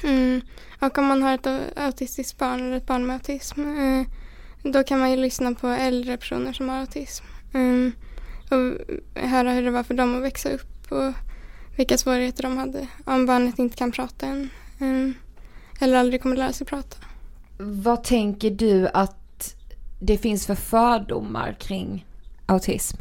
Mm. 0.04 0.40
Och 0.80 0.98
om 0.98 1.06
man 1.06 1.22
har 1.22 1.34
ett 1.34 1.46
au- 1.46 1.72
autistiskt 1.76 2.38
barn 2.38 2.60
eller 2.60 2.76
ett 2.76 2.86
barn 2.86 3.06
med 3.06 3.14
autism, 3.14 3.60
eh, 3.60 4.06
då 4.62 4.82
kan 4.82 4.98
man 4.98 5.10
ju 5.10 5.16
lyssna 5.16 5.54
på 5.54 5.66
äldre 5.68 6.16
personer 6.16 6.52
som 6.52 6.68
har 6.68 6.76
autism. 6.76 7.24
Mm. 7.54 7.92
Och 8.50 8.94
höra 9.22 9.52
hur 9.52 9.62
det 9.62 9.70
var 9.70 9.82
för 9.82 9.94
dem 9.94 10.16
att 10.16 10.22
växa 10.22 10.50
upp 10.50 10.92
och 10.92 11.12
vilka 11.76 11.98
svårigheter 11.98 12.42
de 12.42 12.56
hade. 12.58 12.86
Om 13.04 13.26
barnet 13.26 13.58
inte 13.58 13.76
kan 13.76 13.92
prata 13.92 14.26
än. 14.26 14.50
Mm. 14.80 15.14
Eller 15.80 15.96
aldrig 15.96 16.22
kommer 16.22 16.36
lära 16.36 16.52
sig 16.52 16.66
prata. 16.66 16.96
Vad 17.58 18.04
tänker 18.04 18.50
du 18.50 18.88
att 18.88 19.16
det 19.98 20.18
finns 20.18 20.46
för 20.46 20.54
fördomar 20.54 21.56
kring 21.60 22.06
autism? 22.46 22.96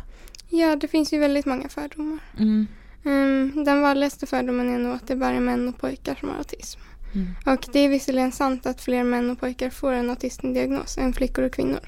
Ja, 0.49 0.75
det 0.75 0.87
finns 0.87 1.13
ju 1.13 1.19
väldigt 1.19 1.45
många 1.45 1.69
fördomar. 1.69 2.19
Mm. 2.39 2.67
Mm, 3.05 3.63
den 3.65 3.81
vanligaste 3.81 4.25
fördomen 4.25 4.73
är 4.75 4.79
nog 4.79 4.95
att 4.95 5.07
det 5.07 5.15
bara 5.15 5.35
är 5.35 5.39
män 5.39 5.67
och 5.67 5.77
pojkar 5.77 6.15
som 6.15 6.29
har 6.29 6.37
autism. 6.37 6.79
Mm. 7.13 7.27
Och 7.45 7.65
det 7.73 7.79
är 7.79 7.89
visserligen 7.89 8.31
sant 8.31 8.65
att 8.65 8.81
fler 8.81 9.03
män 9.03 9.29
och 9.29 9.39
pojkar 9.39 9.69
får 9.69 9.91
en 9.91 10.09
autismdiagnos 10.09 10.97
än 10.97 11.13
flickor 11.13 11.43
och 11.43 11.53
kvinnor. 11.53 11.79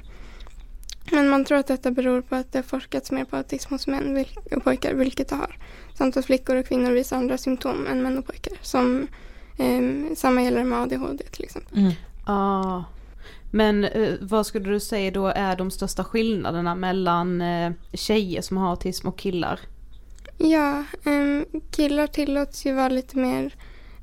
Men 1.12 1.30
man 1.30 1.46
tror 1.46 1.58
att 1.58 1.68
detta 1.68 1.92
beror 1.92 2.22
på 2.22 2.36
att 2.36 2.52
det 2.52 2.58
har 2.58 2.64
forskats 2.64 3.12
mer 3.12 3.26
på 3.26 3.36
autism 3.36 3.74
hos 3.74 3.88
män 3.88 4.26
och 4.56 4.64
pojkar, 4.64 4.94
vilket 4.94 5.30
det 5.30 5.36
har. 5.36 5.58
Samt 5.94 6.18
att 6.18 6.26
flickor 6.26 6.56
och 6.56 6.66
kvinnor 6.66 6.92
visar 6.92 7.18
andra 7.18 7.38
symptom 7.38 7.88
än 7.88 8.04
män 8.04 8.18
och 8.18 8.26
pojkar. 8.26 8.54
Som 8.62 9.08
ehm, 9.58 10.16
samma 10.16 10.44
gäller 10.44 10.64
med 10.64 10.80
ADHD 10.80 11.24
till 11.24 11.44
exempel. 11.44 11.78
Mm. 11.78 11.92
Ja. 12.26 12.86
Men 13.52 13.84
eh, 13.84 14.14
vad 14.22 14.46
skulle 14.46 14.70
du 14.70 14.80
säga 14.80 15.12
då 15.12 15.28
är 15.28 15.56
de 15.56 15.72
största 15.72 16.04
skillnaderna 16.04 16.76
mellan 16.76 17.42
eh, 17.42 17.72
tjejer 17.94 18.42
som 18.42 18.58
har 18.58 18.70
autism 18.70 19.08
och 19.08 19.18
killar? 19.20 19.60
Ja, 20.38 20.84
ehm, 21.06 21.46
killar 21.72 22.08
tillåts 22.08 22.66
ju 22.66 22.74
vara 22.74 22.90
lite 22.90 23.18
mer, 23.18 23.56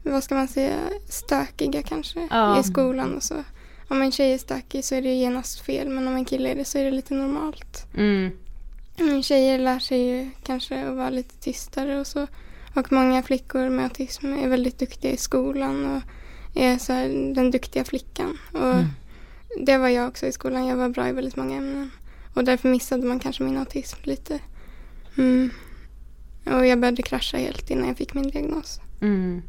vad 0.03 0.25
ska 0.25 0.35
man 0.35 0.49
säga, 0.49 0.77
stökiga 1.09 1.83
kanske 1.83 2.29
Ja. 2.31 2.61
i 2.61 2.63
skolan 2.63 3.17
och 3.17 3.23
så. 3.23 3.45
Om 3.89 4.03
en 4.03 4.13
tjej 4.13 4.33
är 4.33 4.39
stökig 4.39 4.85
så 4.85 4.95
är 4.95 5.03
det 5.03 5.15
genast 5.15 5.61
fel 5.61 5.89
men 5.89 6.09
om 6.09 6.15
en 6.17 6.25
kille 6.25 6.51
är 6.51 6.55
det 6.55 6.65
så 6.65 6.79
är 6.79 6.85
det 6.85 6.91
lite 6.91 7.15
normalt. 7.15 7.87
Mm. 7.97 8.31
Mm, 8.99 9.23
Tjejer 9.23 9.59
lär 9.59 9.79
sig 9.79 10.01
ju 10.09 10.31
kanske 10.43 10.89
att 10.89 10.97
vara 10.97 11.11
lite 11.11 11.35
tystare 11.37 12.01
och 12.01 12.07
så. 12.07 12.27
Och 12.75 12.93
många 12.93 13.23
flickor 13.23 13.69
med 13.69 13.85
autism 13.85 14.33
är 14.33 14.49
väldigt 14.49 14.79
duktiga 14.79 15.11
i 15.13 15.17
skolan 15.17 15.97
och 15.97 16.03
är 16.61 16.79
så 16.79 16.93
den 17.35 17.51
duktiga 17.51 17.85
flickan. 17.85 18.39
Och 18.53 18.75
Det 19.57 19.79
var 19.79 19.89
jag 19.89 20.09
också 20.09 20.27
i 20.27 20.33
skolan. 20.33 20.67
Jag 20.67 20.77
var 20.77 20.89
bra 20.89 21.09
i 21.09 21.13
väldigt 21.13 21.37
många 21.37 21.57
ämnen. 21.57 21.91
Och 22.35 22.45
därför 22.45 22.69
missade 22.69 23.07
man 23.07 23.21
kanske 23.21 23.43
min 23.43 23.59
autism 23.59 23.99
lite. 24.03 24.39
Mm. 25.19 25.51
Och 26.47 26.67
jag 26.67 26.81
började 26.81 27.03
krascha 27.03 27.37
helt 27.37 27.71
innan 27.71 27.89
jag 27.89 27.97
fick 27.97 28.15
min 28.15 28.31
diagnos. 28.31 28.81
Mm. 29.01 29.43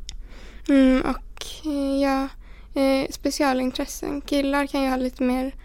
Mm, 0.70 1.02
och 1.02 1.46
eh, 1.66 2.02
ja, 2.02 2.28
eh, 2.82 3.08
specialintressen. 3.10 4.22
Killar 4.22 4.68
kan 4.68 4.84
ju 4.84 4.90
ha 4.90 4.98
lite 4.98 5.24
mer 5.24 5.56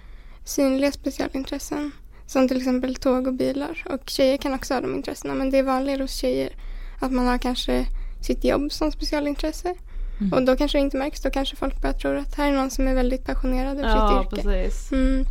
synliga 0.44 0.92
specialintressen. 0.92 1.90
Som 2.26 2.48
till 2.48 2.57
exempel 2.57 2.94
tåg 2.94 3.26
och 3.26 3.35
bilar. 3.35 3.85
Och 3.90 4.11
tjejer 4.11 4.37
kan 4.37 4.55
också 4.55 4.74
ha 4.74 4.81
de 4.81 4.94
intressena. 4.94 5.35
Men 5.35 5.50
det 5.50 5.59
är 5.59 5.62
vanligare 5.62 6.03
hos 6.03 6.14
tjejer 6.14 6.57
att 7.00 7.12
man 7.12 7.26
har 7.26 7.38
kanske 7.38 7.87
sitt 8.22 8.44
jobb 8.44 8.72
som 8.72 8.92
specialintresse. 8.92 9.74
Mm. 10.20 10.33
Och 10.33 10.44
då 10.44 10.56
kanske 10.56 10.78
det 10.78 10.83
inte 10.83 10.96
märks. 10.96 11.20
Då 11.20 11.30
kanske 11.30 11.56
folk 11.56 11.80
börjar 11.83 11.94
tro 11.94 12.18
att 12.18 12.35
här 12.35 12.48
är 12.48 12.52
någon 12.52 12.70
som 12.70 12.88
är 12.88 12.94
väldigt 12.94 13.24
passionerad 13.24 13.78
över 13.78 13.88
Ja, 13.88 14.24
sitt 14.30 14.33
yrke. 14.38 14.48
precis. 14.48 14.92
Mm. 14.92 15.24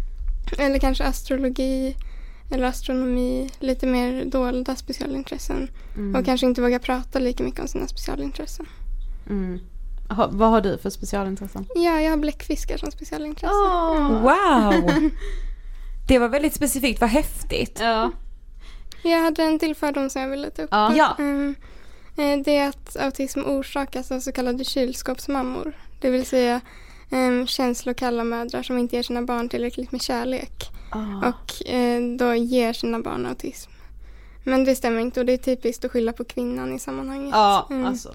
Eller 0.58 0.80
kanske 0.80 1.04
astrologi 1.04 1.96
eller 2.52 2.68
astronomi. 2.68 3.50
Lite 3.60 3.86
mer 3.88 4.26
dolda 4.26 4.76
specialintressen. 4.76 5.70
Mm. 5.96 6.16
Och 6.16 6.26
kanske 6.26 6.46
inte 6.48 6.62
våga 6.62 6.80
prata 6.80 7.20
lika 7.20 7.44
mycket 7.44 7.60
om 7.60 7.68
sina 7.68 7.88
specialintressen. 7.88 8.66
Mm. 9.30 9.60
Ha, 10.10 10.28
vad 10.32 10.50
har 10.50 10.62
du 10.62 10.78
för 10.78 10.90
specialintressen? 10.90 11.66
Ja, 11.76 12.02
jag 12.02 12.10
har 12.10 12.18
bläckfiskar 12.18 12.78
som 12.78 12.92
specialintresse. 12.92 13.54
Åh. 13.54 14.22
Wow! 14.22 14.92
Det 16.08 16.20
var 16.20 16.30
väldigt 16.30 16.54
specifikt, 16.54 17.02
vad 17.02 17.10
häftigt. 17.10 17.78
Ja. 17.82 18.12
Jag 19.04 19.22
hade 19.24 19.44
en 19.44 19.60
till 19.60 19.76
fördom 19.76 20.10
som 20.10 20.22
jag 20.22 20.30
ville 20.30 20.50
ta 20.50 20.62
upp. 20.62 20.70
Ja. 20.72 20.96
Ja. 20.96 21.16
Mm. 21.20 21.56
Eh, 22.18 22.40
Det 22.46 22.58
är 22.58 22.70
att 22.70 22.98
autism 22.98 23.40
orsakas 23.46 24.12
av 24.12 24.20
så 24.20 24.32
kallade 24.32 24.64
kylskåpsmammor. 24.64 25.74
Det 26.02 26.10
vill 26.10 26.26
säga 26.26 26.62
um, 27.12 27.48
känslokalla 27.48 28.24
mödrar 28.24 28.64
som 28.64 28.78
inte 28.78 28.96
ger 28.96 29.04
sina 29.04 29.22
barn 29.22 29.50
tillräckligt 29.50 29.92
med 29.92 30.02
kärlek. 30.02 30.70
Ah. 30.92 31.28
Och 31.30 31.70
eh, 31.70 32.02
då 32.18 32.36
ger 32.36 32.74
sina 32.74 33.00
barn 33.00 33.26
autism. 33.26 33.72
Men 34.44 34.64
det 34.66 34.76
stämmer 34.76 35.00
inte 35.02 35.20
och 35.20 35.26
det 35.26 35.34
är 35.34 35.38
typiskt 35.38 35.86
att 35.86 35.92
skylla 35.92 36.14
på 36.14 36.24
kvinnan 36.24 36.76
i 36.76 36.80
sammanhanget. 36.80 37.30
Ja, 37.34 37.68
Mm. 37.70 37.86
alltså. 37.86 38.14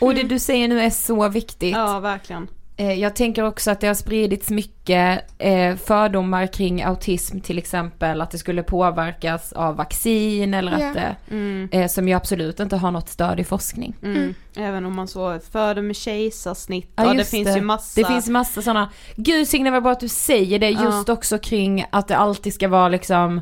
Och 0.00 0.14
det 0.14 0.22
du 0.22 0.38
säger 0.38 0.68
nu 0.68 0.80
är 0.80 0.90
så 0.90 1.28
viktigt. 1.28 1.72
Ja, 1.72 2.00
verkligen. 2.00 2.48
Eh, 2.76 2.92
Jag 2.92 3.16
tänker 3.16 3.42
också 3.44 3.70
att 3.70 3.80
det 3.80 3.86
har 3.86 3.94
spridits 3.94 4.50
mycket 4.50 5.24
eh, 5.38 5.76
fördomar 5.76 6.46
kring 6.46 6.82
autism 6.82 7.40
till 7.40 7.58
exempel 7.58 8.20
att 8.20 8.30
det 8.30 8.38
skulle 8.38 8.62
påverkas 8.62 9.52
av 9.52 9.76
vaccin 9.76 10.54
eller 10.54 10.78
Ja. 10.78 10.88
att 10.88 10.94
det, 10.94 11.16
Mm. 11.30 11.68
eh, 11.72 11.88
som 11.88 12.08
ju 12.08 12.14
absolut 12.14 12.60
inte 12.60 12.76
har 12.76 12.90
något 12.90 13.08
stöd 13.08 13.40
i 13.40 13.44
forskning. 13.44 13.94
Mm. 14.02 14.34
Även 14.56 14.84
om 14.86 14.96
man 14.96 15.08
så 15.08 15.38
föder 15.52 15.82
med 15.82 15.96
kejsarsnitt 15.96 16.92
Ja, 16.96 17.08
och 17.10 17.16
det 17.16 17.24
finns 17.24 17.48
det. 17.48 17.54
ju 17.54 17.60
massa. 17.60 18.00
Det 18.00 18.06
finns 18.06 18.28
massa 18.28 18.62
sådana, 18.62 18.90
gud 19.16 19.48
Signe 19.48 19.70
vad 19.70 19.82
bra 19.82 19.92
att 19.92 20.00
du 20.00 20.08
säger 20.08 20.58
det 20.58 20.70
Ja. 20.70 20.84
just 20.84 21.08
också 21.08 21.38
kring 21.38 21.84
att 21.90 22.08
det 22.08 22.16
alltid 22.16 22.54
ska 22.54 22.68
vara 22.68 22.88
liksom 22.88 23.40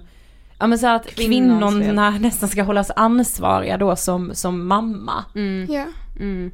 Ja 0.58 0.66
men 0.66 0.78
så 0.78 0.86
att 0.86 1.06
kvinnorna 1.14 2.10
nästan 2.10 2.48
ska 2.48 2.62
hållas 2.62 2.90
ansvariga 2.96 3.76
då 3.76 3.96
som, 3.96 4.30
som 4.34 4.66
mamma. 4.66 5.24
Mm. 5.34 6.50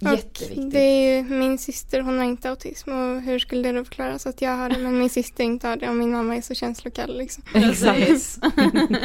Mm. 0.00 0.14
Jätteviktigt. 0.14 0.70
det 0.70 0.78
är 0.78 1.16
ju 1.16 1.22
min 1.22 1.58
syster, 1.58 2.00
hon 2.00 2.18
har 2.18 2.24
inte 2.24 2.50
autism 2.50 2.90
och 2.90 3.20
hur 3.20 3.38
skulle 3.38 3.72
det 3.72 3.78
då 3.78 3.84
förklaras 3.84 4.26
att 4.26 4.42
jag 4.42 4.56
har 4.56 4.70
det 4.70 4.78
men 4.78 4.98
min 4.98 5.10
syster 5.10 5.44
inte 5.44 5.68
har 5.68 5.76
det 5.76 5.88
och 5.88 5.96
min 5.96 6.12
mamma 6.12 6.36
är 6.36 6.40
så 6.40 6.54
känslokall 6.54 7.18
liksom. 7.18 7.44
Precis. 7.52 8.38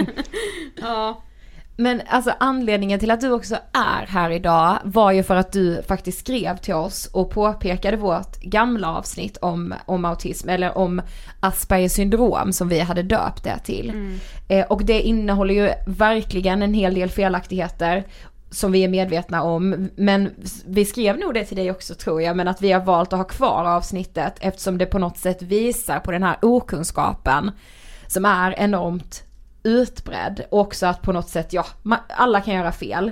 ja. 0.82 1.24
Men 1.78 2.02
alltså 2.08 2.34
anledningen 2.40 3.00
till 3.00 3.12
att 3.12 3.22
du 3.22 3.32
också 3.32 3.56
är 3.74 4.06
här 4.08 4.30
idag 4.30 4.78
var 4.84 5.12
ju 5.12 5.24
för 5.24 5.36
att 5.36 5.52
du 5.52 5.82
faktiskt 5.88 6.20
skrev 6.20 6.58
till 6.58 6.74
oss 6.74 7.06
och 7.06 7.30
påpekade 7.32 7.98
vårt 7.98 8.40
gamla 8.42 8.98
avsnitt 8.98 9.38
om, 9.38 9.74
om 9.86 10.06
autism 10.06 10.50
eller 10.50 10.78
om 10.78 11.02
Aspergers 11.40 11.92
syndrom 11.92 12.54
som 12.54 12.70
vi 12.70 12.80
hade 12.80 13.04
döpt 13.04 13.44
det 13.44 13.60
till. 13.64 14.20
Eh, 14.50 14.66
och 14.66 14.86
det 14.86 15.02
innehåller 15.02 15.54
ju 15.54 15.70
verkligen 15.88 16.62
en 16.62 16.74
hel 16.74 16.94
del 16.94 17.10
felaktigheter 17.10 18.04
som 18.54 18.72
vi 18.72 18.84
är 18.84 18.88
medvetna 18.88 19.44
om. 19.44 19.90
Men 19.96 20.30
vi 20.66 20.86
skrev 20.86 21.20
nog 21.20 21.34
det 21.34 21.46
till 21.46 21.58
dig 21.58 21.72
också 21.72 21.96
tror 21.96 22.22
jag, 22.22 22.38
men 22.38 22.48
att 22.48 22.62
vi 22.62 22.72
har 22.72 22.82
valt 22.82 23.14
att 23.14 23.20
ha 23.20 23.24
kvar 23.24 23.66
avsnittet 23.66 24.34
eftersom 24.40 24.78
det 24.78 24.86
på 24.86 25.00
något 25.00 25.18
sätt 25.18 25.42
visar 25.42 26.00
på 26.00 26.12
den 26.12 26.24
här 26.24 26.38
okunskapen 26.42 27.52
som 28.08 28.26
är 28.26 28.60
enormt 28.60 29.24
utbredd. 29.64 30.46
Och 30.52 30.60
också 30.60 30.86
att 30.86 31.02
på 31.02 31.12
något 31.12 31.30
sätt, 31.30 31.54
ja, 31.54 31.66
alla 32.08 32.42
kan 32.42 32.54
göra 32.54 32.72
fel. 32.72 33.12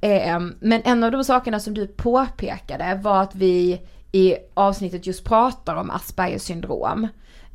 Eh, 0.00 0.40
men 0.60 0.82
en 0.84 1.04
av 1.04 1.12
de 1.12 1.24
sakerna 1.24 1.60
som 1.60 1.74
du 1.74 1.86
påpekade 1.86 3.00
var 3.02 3.22
att 3.22 3.34
vi 3.34 3.80
i 4.12 4.36
avsnittet 4.54 5.06
just 5.06 5.24
pratar 5.24 5.76
om 5.76 5.90
Aspergers 5.90 6.42
syndrom. 6.42 7.08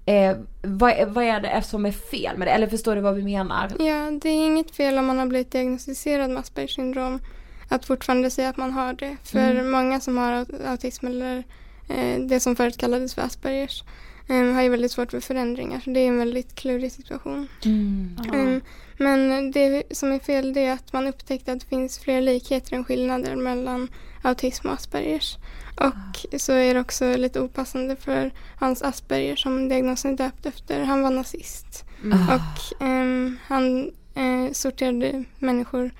Eh, 0.09 0.37
vad, 0.61 1.07
vad 1.07 1.23
är 1.23 1.39
det 1.39 1.61
som 1.61 1.85
är 1.85 1.91
fel 1.91 2.37
med 2.37 2.47
det? 2.47 2.51
Eller 2.51 2.67
förstår 2.67 2.95
du 2.95 3.01
vad 3.01 3.15
vi 3.15 3.23
menar? 3.23 3.71
Ja, 3.79 4.11
det 4.21 4.29
är 4.29 4.45
inget 4.45 4.75
fel 4.75 4.97
om 4.97 5.05
man 5.05 5.19
har 5.19 5.25
blivit 5.25 5.51
diagnostiserad 5.51 6.29
med 6.29 6.39
Aspergers 6.39 6.75
syndrom 6.75 7.19
att 7.67 7.85
fortfarande 7.85 8.29
säga 8.29 8.49
att 8.49 8.57
man 8.57 8.71
har 8.71 8.93
det. 8.93 9.17
För 9.23 9.51
mm. 9.51 9.71
många 9.71 9.99
som 9.99 10.17
har 10.17 10.45
autism 10.67 11.07
eller 11.07 11.43
eh, 11.87 12.19
det 12.19 12.39
som 12.39 12.55
förut 12.55 12.77
kallades 12.77 13.15
för 13.15 13.21
Aspergers 13.21 13.83
um, 14.29 14.55
har 14.55 14.61
ju 14.61 14.69
väldigt 14.69 14.91
svårt 14.91 15.11
för 15.11 15.19
förändringar. 15.19 15.79
Så 15.79 15.89
det 15.89 15.99
är 15.99 16.07
en 16.07 16.17
väldigt 16.17 16.55
klurig 16.55 16.91
situation. 16.91 17.47
Mm. 17.65 18.17
Um, 18.33 18.61
men 18.97 19.51
det 19.51 19.83
som 19.91 20.11
är 20.11 20.19
fel 20.19 20.53
det 20.53 20.65
är 20.65 20.73
att 20.73 20.93
man 20.93 21.07
upptäckte 21.07 21.51
att 21.51 21.59
det 21.59 21.65
finns 21.65 21.99
fler 21.99 22.21
likheter 22.21 22.75
än 22.75 22.83
skillnader 22.83 23.35
mellan 23.35 23.87
autism 24.21 24.67
och 24.67 24.73
Aspergers. 24.73 25.37
Och 25.75 26.39
så 26.41 26.53
är 26.53 26.73
det 26.73 26.79
också 26.79 27.17
lite 27.17 27.41
opassande 27.41 27.95
för 27.95 28.31
hans 28.59 28.81
Asperger 28.81 29.35
som 29.35 29.69
diagnosen 29.69 30.13
är 30.13 30.17
döpt 30.17 30.45
efter. 30.45 30.83
Han 30.83 31.01
var 31.01 31.11
nazist. 31.11 31.85
Mm. 32.03 32.19
Och 32.29 32.81
um, 32.81 33.37
han 33.43 33.91
uh, 34.17 34.51
sorterade 34.51 35.23
människor. 35.39 35.91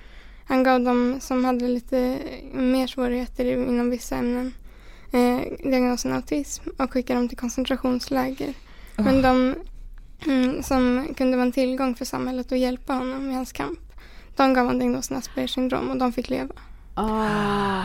Han 0.44 0.62
gav 0.62 0.80
dem 0.80 1.18
som 1.20 1.44
hade 1.44 1.68
lite 1.68 2.18
mer 2.52 2.86
svårigheter 2.86 3.44
inom 3.44 3.90
vissa 3.90 4.16
ämnen 4.16 4.54
eh, 5.12 5.68
diagnosen 5.70 6.12
autism 6.12 6.62
och 6.78 6.92
skickade 6.92 7.20
dem 7.20 7.28
till 7.28 7.38
koncentrationsläger. 7.38 8.54
Oh. 8.98 9.04
Men 9.04 9.22
de 9.22 9.54
mm, 10.26 10.62
som 10.62 11.08
kunde 11.16 11.36
vara 11.36 11.46
en 11.46 11.52
tillgång 11.52 11.94
för 11.94 12.04
samhället 12.04 12.52
och 12.52 12.58
hjälpa 12.58 12.92
honom 12.92 13.30
i 13.30 13.34
hans 13.34 13.52
kamp, 13.52 13.78
de 14.36 14.54
gav 14.54 14.66
han 14.66 14.78
diagnosen 14.78 15.16
Aspergers 15.16 15.54
syndrom 15.54 15.90
och 15.90 15.96
de 15.96 16.12
fick 16.12 16.28
leva. 16.28 16.54
Ah. 16.94 17.82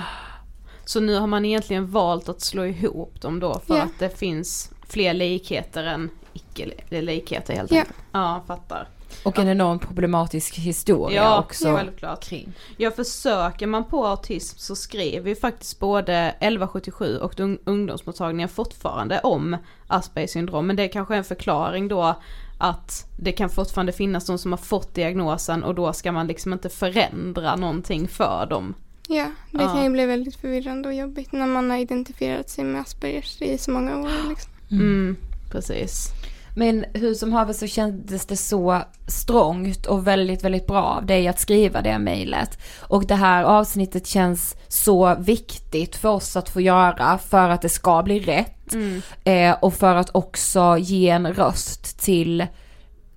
Så 0.85 0.99
nu 0.99 1.15
har 1.15 1.27
man 1.27 1.45
egentligen 1.45 1.91
valt 1.91 2.29
att 2.29 2.41
slå 2.41 2.65
ihop 2.65 3.21
dem 3.21 3.39
då 3.39 3.59
för 3.67 3.75
yeah. 3.75 3.85
att 3.85 3.99
det 3.99 4.17
finns 4.17 4.71
fler 4.87 5.13
likheter 5.13 5.83
än 5.83 6.09
icke-likheter 6.33 7.55
helt 7.55 7.71
enkelt? 7.71 7.95
Ja, 8.11 8.43
fattar. 8.47 8.87
Och 9.23 9.39
en 9.39 9.47
enormt 9.47 9.81
problematisk 9.81 10.55
historia 10.55 11.23
ja, 11.23 11.39
också. 11.39 11.75
Självklart. 11.75 12.23
Kring. 12.23 12.53
Ja, 12.77 12.91
försöker 12.91 13.67
man 13.67 13.83
på 13.83 14.05
autism 14.05 14.57
så 14.57 14.75
skriver 14.75 15.29
ju 15.29 15.35
faktiskt 15.35 15.79
både 15.79 16.15
1177 16.15 17.17
och 17.17 17.39
ungdomsmottagningen 17.65 18.49
fortfarande 18.49 19.19
om 19.19 19.57
Aspergers 19.87 20.29
syndrom. 20.29 20.67
Men 20.67 20.75
det 20.75 20.83
är 20.83 20.87
kanske 20.87 21.15
en 21.15 21.23
förklaring 21.23 21.87
då 21.87 22.15
att 22.57 23.05
det 23.19 23.31
kan 23.31 23.49
fortfarande 23.49 23.91
finnas 23.91 24.25
de 24.25 24.37
som 24.37 24.51
har 24.51 24.57
fått 24.57 24.93
diagnosen 24.93 25.63
och 25.63 25.75
då 25.75 25.93
ska 25.93 26.11
man 26.11 26.27
liksom 26.27 26.53
inte 26.53 26.69
förändra 26.69 27.55
någonting 27.55 28.07
för 28.07 28.45
dem. 28.45 28.73
Ja, 29.07 29.31
det 29.51 29.63
ja. 29.63 29.73
kan 29.73 29.83
ju 29.83 29.89
bli 29.89 30.05
väldigt 30.05 30.35
förvirrande 30.35 30.87
och 30.87 30.95
jobbigt 30.95 31.31
när 31.31 31.47
man 31.47 31.69
har 31.69 31.77
identifierat 31.77 32.49
sig 32.49 32.63
med 32.63 32.81
Aspergers 32.81 33.41
i 33.41 33.57
så 33.57 33.71
många 33.71 33.99
år. 33.99 34.29
Liksom. 34.29 34.51
Mm, 34.71 35.17
precis. 35.51 36.09
Men 36.55 36.85
hur 36.93 37.13
som 37.13 37.33
haver 37.33 37.53
så 37.53 37.67
kändes 37.67 38.25
det 38.25 38.37
så 38.37 38.81
strångt 39.07 39.85
och 39.85 40.07
väldigt, 40.07 40.43
väldigt 40.43 40.67
bra 40.67 40.83
av 40.83 41.05
dig 41.05 41.27
att 41.27 41.39
skriva 41.39 41.81
det 41.81 41.99
mejlet. 41.99 42.59
Och 42.79 43.05
det 43.07 43.15
här 43.15 43.43
avsnittet 43.43 44.07
känns 44.07 44.55
så 44.67 45.15
viktigt 45.15 45.95
för 45.95 46.09
oss 46.09 46.35
att 46.35 46.49
få 46.49 46.61
göra 46.61 47.17
för 47.17 47.49
att 47.49 47.61
det 47.61 47.69
ska 47.69 48.03
bli 48.03 48.19
rätt. 48.19 48.73
Mm. 48.73 49.01
Eh, 49.23 49.57
och 49.61 49.73
för 49.73 49.95
att 49.95 50.15
också 50.15 50.77
ge 50.79 51.09
en 51.09 51.33
röst 51.33 51.99
till 51.99 52.45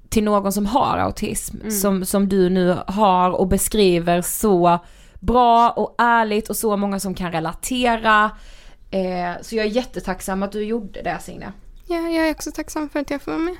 till 0.09 0.24
någon 0.24 0.53
som 0.53 0.66
har 0.66 0.98
autism, 0.98 1.57
mm. 1.61 1.70
som, 1.70 2.05
som 2.05 2.29
du 2.29 2.51
nu 2.51 2.77
har 2.87 3.31
och 3.31 3.48
beskriver 3.48 4.22
så 4.22 4.79
bra 5.20 5.70
och 5.70 5.94
ärligt 5.98 6.51
och 6.51 6.57
så 6.57 6.77
många 6.77 7.01
som 7.01 7.14
kan 7.14 7.33
relatera. 7.33 8.31
Eh, 8.90 9.42
så 9.42 9.57
jag 9.57 9.66
är 9.66 9.70
jättetacksam 9.70 10.42
att 10.42 10.53
du 10.53 10.64
gjorde 10.64 11.03
det 11.03 11.18
Signe. 11.20 11.53
Ja, 11.90 12.09
jag 12.09 12.29
är 12.29 12.31
också 12.31 12.51
tacksam 12.51 12.88
för 12.88 13.01
att 13.01 13.11
jag 13.11 13.22
får 13.22 13.33
vara 13.33 13.42
med. 13.42 13.57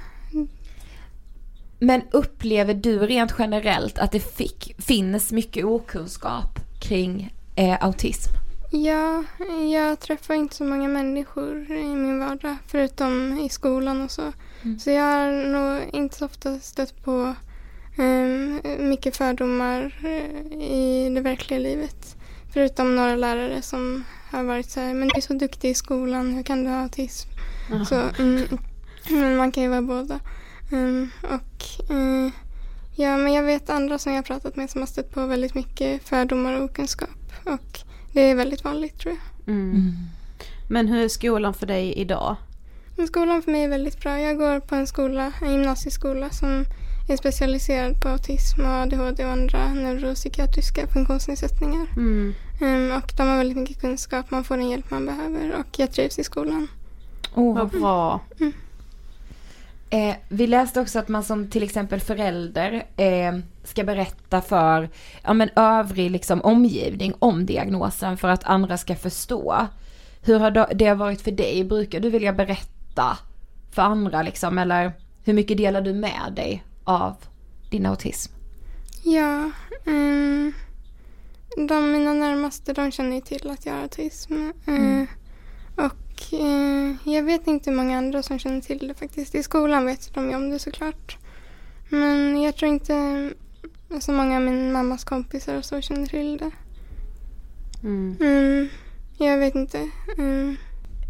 Men 1.79 2.03
upplever 2.11 2.75
du 2.75 2.99
rent 2.99 3.35
generellt 3.39 3.99
att 3.99 4.13
det 4.13 4.21
fick, 4.21 4.75
finns 4.79 5.33
mycket 5.33 5.65
okunskap 5.65 6.59
kring 6.81 7.35
eh, 7.57 7.85
autism? 7.85 8.31
Ja, 8.71 9.25
jag 9.73 10.01
träffar 10.01 10.35
inte 10.35 10.55
så 10.55 10.65
många 10.65 10.89
människor 10.89 11.73
i 11.73 11.85
min 11.85 12.19
vardag 12.19 12.57
förutom 12.67 13.39
i 13.39 13.49
skolan 13.49 14.03
och 14.03 14.11
så. 14.11 14.33
Mm. 14.63 14.79
Så 14.79 14.91
jag 14.91 15.03
har 15.03 15.45
nog 15.45 15.83
inte 15.93 16.17
så 16.17 16.25
ofta 16.25 16.59
stött 16.59 17.05
på 17.05 17.35
um, 17.99 18.61
mycket 18.79 19.17
fördomar 19.17 20.01
uh, 20.05 20.63
i 20.63 21.11
det 21.15 21.21
verkliga 21.21 21.59
livet. 21.59 22.18
Förutom 22.59 22.97
några 22.97 23.17
lärare 23.17 23.63
som 23.63 24.05
har 24.31 24.45
varit 24.45 24.71
så 24.71 24.81
här, 24.81 24.95
men 24.95 25.09
du 25.09 25.17
är 25.17 25.21
så 25.21 25.35
duktig 25.35 25.71
i 25.71 25.75
skolan, 25.75 26.35
hur 26.35 26.43
kan 26.43 26.65
du 26.65 26.71
ha 26.71 26.83
autism? 26.83 27.29
Så, 27.89 28.03
mm, 28.19 28.59
men 29.11 29.37
man 29.37 29.53
kan 29.53 29.63
ju 29.63 29.69
vara 29.69 29.83
båda. 29.83 30.21
Um, 30.73 31.11
och 31.23 31.91
uh, 31.91 32.31
ja, 32.97 33.17
men 33.17 33.33
jag 33.33 33.43
vet 33.43 33.71
andra 33.71 33.99
som 33.99 34.13
jag 34.13 34.19
har 34.19 34.25
pratat 34.25 34.57
med 34.57 34.71
som 34.71 34.81
har 34.81 34.87
stött 34.87 35.11
på 35.11 35.27
väldigt 35.27 35.55
mycket 35.55 36.09
fördomar 36.09 36.57
och 36.57 36.65
okunskap. 36.65 37.33
Och 37.45 37.79
det 38.13 38.21
är 38.21 38.35
väldigt 38.35 38.65
vanligt 38.65 38.99
tror 38.99 39.15
jag. 39.15 39.55
Mm. 39.55 39.71
Mm. 39.71 39.93
Men 40.69 40.89
hur 40.89 41.05
är 41.05 41.09
skolan 41.09 41.55
för 41.55 41.67
dig 41.67 41.93
idag? 41.93 42.37
Skolan 43.07 43.43
för 43.43 43.53
mig 43.53 43.65
är 43.65 43.69
väldigt 43.69 44.01
bra. 44.01 44.21
Jag 44.21 44.39
går 44.39 44.61
på 44.61 44.75
en 44.75 44.87
skola, 44.87 45.33
en 45.43 45.53
gymnasieskola 45.53 46.31
som 46.31 46.65
är 47.09 47.17
specialiserad 47.17 48.01
på 48.01 48.09
autism 48.09 48.61
och 48.61 48.67
ADHD 48.67 49.25
och 49.25 49.31
andra 49.31 49.75
neuropsykiatriska 49.75 50.87
funktionsnedsättningar. 50.87 51.87
Mm. 51.97 52.35
Um, 52.61 52.93
och 52.93 53.13
de 53.17 53.29
har 53.29 53.37
väldigt 53.37 53.57
mycket 53.59 53.81
kunskap, 53.81 54.31
man 54.31 54.45
får 54.45 54.57
den 54.57 54.71
hjälp 54.71 54.91
man 54.91 55.07
behöver 55.07 55.55
och 55.59 55.79
jag 55.79 55.93
trivs 55.93 56.19
i 56.19 56.25
skolan. 56.25 56.69
Oh. 57.35 57.57
Vad 57.57 57.69
bra. 57.69 58.21
Mm. 58.41 58.53
Eh, 59.91 60.17
vi 60.29 60.47
läste 60.47 60.81
också 60.81 60.99
att 60.99 61.09
man 61.09 61.25
som 61.25 61.51
till 61.51 61.63
exempel 61.63 62.01
förälder 62.01 62.87
eh, 62.97 63.39
ska 63.65 63.85
berätta 63.85 64.41
för 64.41 64.91
ja, 65.23 65.33
men 65.33 65.51
övrig 65.57 66.11
liksom, 66.11 66.41
omgivning 66.41 67.15
om 67.19 67.47
diagnosen 67.47 68.17
för 68.17 68.29
att 68.29 68.45
andra 68.45 68.79
ska 68.79 68.97
förstå. 68.97 69.67
Hur 70.23 70.39
har 70.39 70.75
det 70.75 70.95
varit 70.95 71.21
för 71.21 71.31
dig? 71.31 71.65
Brukar 71.65 72.01
du 72.01 72.11
vilja 72.11 72.33
berätta 72.33 73.19
för 73.71 73.83
andra 73.83 74.23
liksom, 74.23 74.59
eller 74.59 74.93
hur 75.25 75.33
mycket 75.33 75.57
delar 75.57 75.81
du 75.81 75.95
med 75.95 76.33
dig 76.37 76.65
av 76.85 77.17
din 77.71 77.87
autism? 77.87 78.33
Ja, 79.03 79.51
um, 79.85 80.53
de 81.67 81.93
mina 81.93 82.15
närmaste 82.15 82.73
de 82.73 82.93
känner 82.93 83.15
ju 83.15 83.21
till 83.21 83.51
att 83.51 83.67
jag 83.67 83.73
har 83.73 83.83
autism. 83.83 84.51
Mm. 84.67 85.01
Uh, 85.01 85.09
och 85.77 86.35
eh, 86.35 87.13
jag 87.15 87.23
vet 87.23 87.47
inte 87.47 87.71
hur 87.71 87.77
många 87.77 87.99
andra 87.99 88.23
som 88.23 88.39
känner 88.39 88.61
till 88.61 88.89
det 88.89 88.95
faktiskt. 88.95 89.35
I 89.35 89.43
skolan 89.43 89.87
vet 89.87 90.15
de 90.15 90.31
ju 90.31 90.37
om 90.37 90.51
det 90.51 90.59
såklart. 90.59 91.17
Men 91.89 92.43
jag 92.43 92.57
tror 92.57 92.73
inte 92.73 93.31
så 94.01 94.13
många 94.13 94.37
av 94.37 94.43
min 94.43 94.73
mammas 94.73 95.05
kompisar 95.05 95.57
och 95.57 95.65
så 95.65 95.81
känner 95.81 96.07
till 96.07 96.37
det. 96.37 96.51
Mm. 97.83 98.17
Mm, 98.21 98.69
jag 99.19 99.39
vet 99.39 99.55
inte. 99.55 99.91
Mm. 100.19 100.57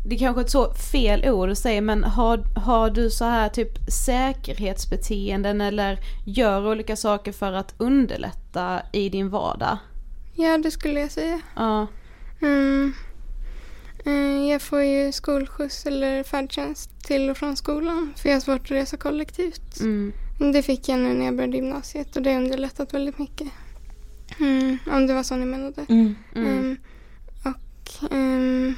Det 0.06 0.14
är 0.14 0.18
kanske 0.18 0.40
är 0.40 0.44
ett 0.44 0.50
så 0.50 0.72
fel 0.74 1.28
ord 1.28 1.50
att 1.50 1.58
säga 1.58 1.80
men 1.80 2.04
har, 2.04 2.58
har 2.58 2.90
du 2.90 3.10
så 3.10 3.24
här 3.24 3.48
typ 3.48 3.78
säkerhetsbeteenden 4.06 5.60
eller 5.60 5.98
gör 6.26 6.70
olika 6.70 6.96
saker 6.96 7.32
för 7.32 7.52
att 7.52 7.74
underlätta 7.78 8.80
i 8.92 9.08
din 9.08 9.30
vardag? 9.30 9.78
Ja 10.40 10.58
det 10.58 10.70
skulle 10.70 11.00
jag 11.00 11.10
säga. 11.10 11.40
Ja. 11.56 11.86
Mm. 12.42 12.92
Eh, 14.06 14.50
jag 14.50 14.62
får 14.62 14.82
ju 14.82 15.12
skolskjuts 15.12 15.86
eller 15.86 16.22
färdtjänst 16.22 17.04
till 17.04 17.30
och 17.30 17.36
från 17.36 17.56
skolan 17.56 18.12
för 18.16 18.28
jag 18.28 18.36
har 18.36 18.40
svårt 18.40 18.60
att 18.60 18.70
resa 18.70 18.96
kollektivt. 18.96 19.80
Mm. 19.80 20.12
Det 20.52 20.62
fick 20.62 20.88
jag 20.88 20.98
nu 20.98 21.14
när 21.14 21.24
jag 21.24 21.36
började 21.36 21.56
gymnasiet 21.56 22.16
och 22.16 22.22
det 22.22 22.32
har 22.32 22.40
underlättat 22.40 22.94
väldigt 22.94 23.18
mycket. 23.18 23.48
Mm, 24.40 24.78
om 24.90 25.06
det 25.06 25.14
var 25.14 25.22
så 25.22 25.36
ni 25.36 25.46
menade. 25.46 25.86
Mm. 25.88 26.14
Um, 26.34 26.76
och 27.44 28.10
um, 28.10 28.74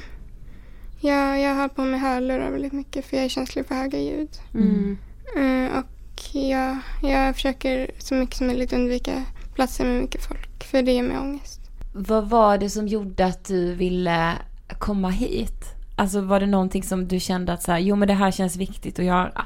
ja, 1.01 1.37
jag 1.37 1.55
har 1.55 1.67
på 1.67 1.81
mig 1.81 1.99
hörlurar 1.99 2.51
väldigt 2.51 2.73
mycket 2.73 3.05
för 3.05 3.17
jag 3.17 3.25
är 3.25 3.29
känslig 3.29 3.65
för 3.65 3.75
höga 3.75 3.99
ljud. 3.99 4.29
Uh, 4.55 5.77
och 5.77 6.21
ja, 6.33 6.77
jag 7.03 7.35
försöker 7.35 7.91
så 7.97 8.15
mycket 8.15 8.37
som 8.37 8.47
möjligt 8.47 8.73
undvika 8.73 9.23
platser 9.55 9.85
med 9.85 10.01
mycket 10.01 10.25
folk 10.25 10.50
för 10.63 10.81
det 10.81 10.91
ger 10.91 11.03
mig 11.03 11.17
ångest. 11.17 11.61
Vad 11.93 12.29
var 12.29 12.57
det 12.57 12.69
som 12.69 12.87
gjorde 12.87 13.25
att 13.25 13.45
du 13.45 13.73
ville 13.73 14.33
komma 14.79 15.09
hit? 15.09 15.65
Alltså 15.97 16.21
var 16.21 16.39
det 16.39 16.45
någonting 16.45 16.83
som 16.83 17.07
du 17.07 17.19
kände 17.19 17.53
att 17.53 17.63
så 17.63 17.71
här, 17.71 17.79
jo 17.79 17.95
men 17.95 18.07
det 18.07 18.13
här 18.13 18.31
känns 18.31 18.55
viktigt 18.55 18.99
att 18.99 19.05
göra? 19.05 19.45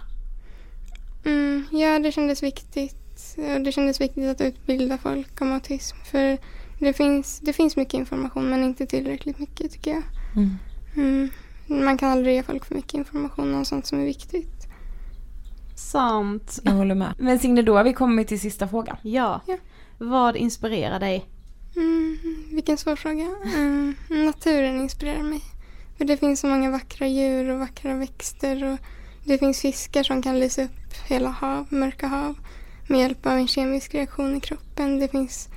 Mm, 1.26 1.66
ja, 1.72 2.00
det 2.00 2.12
kändes 2.12 2.44
viktigt. 2.44 3.36
Det 3.36 3.72
kändes 3.72 4.02
viktigt 4.02 4.30
att 4.30 4.42
utbilda 4.42 4.98
folk 4.98 5.42
om 5.42 5.54
autism. 5.54 5.98
För 6.12 6.38
det 6.80 6.94
finns, 6.94 7.40
det 7.40 7.54
finns 7.54 7.78
mycket 7.78 7.94
information 7.94 8.50
men 8.50 8.64
inte 8.64 8.86
tillräckligt 8.86 9.40
mycket 9.40 9.72
tycker 9.72 9.92
jag. 9.92 10.04
Mm. 10.36 10.58
Mm, 10.96 11.30
man 11.86 11.98
kan 11.98 12.12
aldrig 12.12 12.36
ge 12.36 12.44
folk 12.44 12.66
för 12.66 12.76
mycket 12.76 12.94
information 12.94 13.56
om 13.56 13.66
sånt 13.66 13.86
som 13.86 14.00
är 14.00 14.06
viktigt. 14.06 14.68
Sant. 15.76 16.60
Jag 16.64 16.72
håller 16.72 16.96
med. 16.96 17.14
Men 17.18 17.40
Signe, 17.40 17.62
då 17.62 17.78
har 17.78 17.84
vi 17.84 17.94
kommit 17.94 18.28
till 18.28 18.40
sista 18.40 18.68
frågan. 18.68 18.98
Ja. 19.02 19.42
Ja. 19.48 19.58
Vad 19.98 20.36
inspirerar 20.36 21.00
dig? 21.00 21.26
Mm, 21.76 22.18
vilken 22.52 22.78
svår 22.78 22.96
fråga. 22.96 23.36
Mm, 23.44 23.96
naturen 24.10 24.82
inspirerar 24.82 25.24
mig. 25.24 25.42
För 25.98 26.06
det 26.06 26.18
finns 26.18 26.40
så 26.40 26.48
många 26.48 26.72
vackra 26.72 27.08
djur 27.08 27.50
och 27.50 27.60
vackra 27.60 27.94
växter 27.94 28.64
och 28.64 28.78
det 29.24 29.38
finns 29.38 29.62
fiskar 29.62 30.04
som 30.04 30.22
kan 30.22 30.40
lysa 30.40 30.64
upp 30.64 30.94
hela 31.08 31.30
hav, 31.30 31.66
mörka 31.70 32.08
hav 32.08 32.36
med 32.88 33.00
hjälp 33.00 33.26
av 33.26 33.32
en 33.32 33.48
kemisk 33.48 33.94
reaktion 33.94 34.36
i 34.36 34.40
kroppen. 34.40 35.00
Det 35.00 35.08
finns 35.08 35.50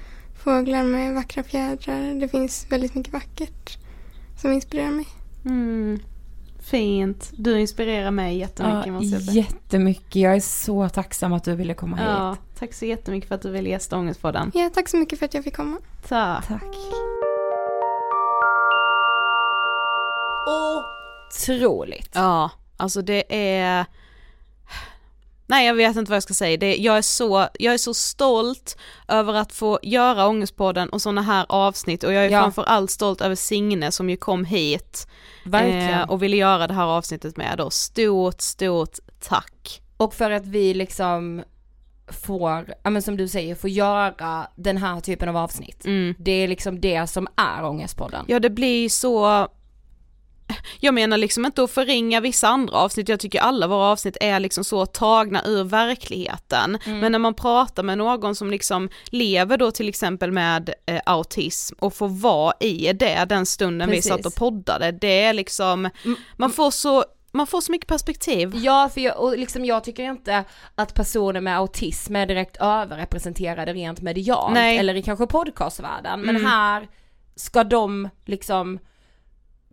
fåglar 0.45 0.83
med 0.83 1.15
vackra 1.15 1.43
fjädrar. 1.43 2.21
Det 2.21 2.29
finns 2.29 2.67
väldigt 2.71 2.95
mycket 2.95 3.13
vackert 3.13 3.79
som 4.41 4.53
inspirerar 4.53 4.91
mig. 4.91 5.07
Mm. 5.45 5.99
Fint. 6.71 7.31
Du 7.33 7.61
inspirerar 7.61 8.11
mig 8.11 8.39
jättemycket 8.39 8.87
Ja, 8.87 8.93
måste 8.93 9.15
jag 9.15 9.23
säga. 9.23 9.43
jättemycket. 9.43 10.17
Jag 10.17 10.37
är 10.37 10.41
så 10.41 10.89
tacksam 10.89 11.33
att 11.33 11.45
du 11.45 11.55
ville 11.55 11.75
komma 11.75 11.97
hit. 11.97 12.07
Ja, 12.09 12.37
tack 12.59 12.75
så 12.75 12.85
jättemycket 12.85 13.29
för 13.29 13.35
att 13.35 13.43
du 13.43 13.51
ville 13.51 13.69
gästa 13.69 13.99
Ångestpodden. 13.99 14.51
Ja, 14.55 14.71
tack 14.75 14.89
så 14.89 14.97
mycket 14.97 15.19
för 15.19 15.27
att 15.27 15.35
jag 15.35 15.45
fick 15.45 15.57
komma. 15.57 15.77
Tack. 16.09 16.47
Tack. 16.49 16.63
Otroligt. 21.31 22.11
Ja, 22.15 22.51
alltså 22.77 23.03
det 23.03 23.25
är... 23.59 23.85
Nej 25.51 25.67
jag 25.67 25.75
vet 25.75 25.97
inte 25.97 26.11
vad 26.11 26.17
jag 26.17 26.23
ska 26.23 26.35
säga, 26.35 26.57
det, 26.57 26.77
jag, 26.77 26.99
är 26.99 27.03
så, 27.03 27.49
jag 27.59 27.75
är 27.75 27.79
så 27.79 27.95
stolt 27.95 28.77
över 29.09 29.35
att 29.35 29.53
få 29.53 29.79
göra 29.83 30.27
Ångestpodden 30.29 30.89
och 30.89 31.03
sådana 31.03 31.23
här 31.23 31.47
avsnitt 31.49 32.05
och 32.05 32.13
jag 32.13 32.25
är 32.25 32.31
Ja. 32.31 32.41
framförallt 32.41 32.91
stolt 32.91 33.21
över 33.21 33.35
Signe 33.35 33.93
som 33.93 34.11
ju 34.11 34.17
kom 34.17 34.45
hit 34.45 35.07
eh, 35.55 36.11
och 36.11 36.23
ville 36.23 36.37
göra 36.37 36.67
det 36.67 36.75
här 36.75 36.87
avsnittet 36.87 37.37
med 37.37 37.61
oss. 37.61 37.75
Stort, 37.75 38.41
stort 38.41 38.97
tack. 39.21 39.83
Och 39.97 40.15
för 40.15 40.31
att 40.31 40.47
vi 40.47 40.75
liksom 40.75 41.43
får, 42.27 42.75
ja 42.83 42.91
men 42.91 43.03
som 43.03 43.17
du 43.17 43.29
säger, 43.29 43.55
får 43.55 43.71
göra 43.71 44.47
den 44.57 44.77
här 44.77 45.01
typen 45.01 45.29
av 45.29 45.37
avsnitt. 45.37 45.85
Mm. 45.85 46.15
Det 46.19 46.33
är 46.33 46.49
liksom 46.49 46.81
det 46.81 47.07
som 47.07 47.29
är 47.37 47.65
Ångestpodden. 47.65 48.25
Ja 48.29 48.41
det 48.41 48.51
blir 48.51 48.89
så 48.89 49.49
jag 50.81 50.95
menar 50.95 51.17
liksom 51.19 51.47
inte 51.47 51.63
att 51.63 51.71
förringa 51.71 52.21
vissa 52.21 52.49
andra 52.49 52.77
avsnitt, 52.77 53.09
jag 53.09 53.21
tycker 53.21 53.41
alla 53.41 53.67
våra 53.67 53.85
avsnitt 53.85 54.17
är 54.21 54.41
liksom 54.41 54.65
så 54.65 54.87
tagna 54.87 55.43
ur 55.47 55.65
verkligheten. 55.65 56.79
Men 56.85 57.13
när 57.13 57.19
man 57.19 57.35
pratar 57.35 57.83
med 57.83 57.99
någon 57.99 58.35
som 58.35 58.51
liksom 58.51 58.89
lever 59.07 59.57
då 59.57 59.71
till 59.71 59.89
exempel 59.89 60.33
med 60.33 60.75
eh, 60.87 61.01
autism 61.07 61.77
och 61.79 61.95
får 61.95 62.09
vara 62.09 62.53
i 62.61 62.93
det 62.93 63.25
den 63.29 63.47
stunden 63.47 63.89
Precis. 63.89 64.07
vi 64.07 64.09
satt 64.17 64.27
och 64.27 64.35
poddade, 64.35 64.93
det 64.93 65.23
är 65.23 65.33
liksom, 65.33 65.91
man 66.37 66.51
får 66.53 66.71
så, 66.71 67.05
man 67.33 67.47
får 67.47 67.61
så 67.61 67.73
mycket 67.73 67.89
perspektiv. 67.89 68.53
Ja, 68.55 68.91
för 68.95 69.01
jag, 69.01 69.21
och 69.21 69.39
liksom 69.39 69.65
jag 69.65 69.85
tycker 69.85 70.03
inte 70.03 70.45
att 70.75 70.95
personer 70.95 71.41
med 71.41 71.59
autism 71.59 72.17
är 72.17 72.27
direkt 72.27 72.57
överrepresenterade 72.61 73.73
rent 73.73 74.01
medialt 74.01 74.55
Nej. 74.55 74.79
eller 74.79 74.95
i 74.95 75.03
kanske 75.03 75.27
podcastvärlden. 75.27 76.21
Men 76.21 76.37
Mm. 76.37 76.51
här 76.51 76.89
ska 77.37 77.65
de 77.65 78.09
liksom 78.25 78.79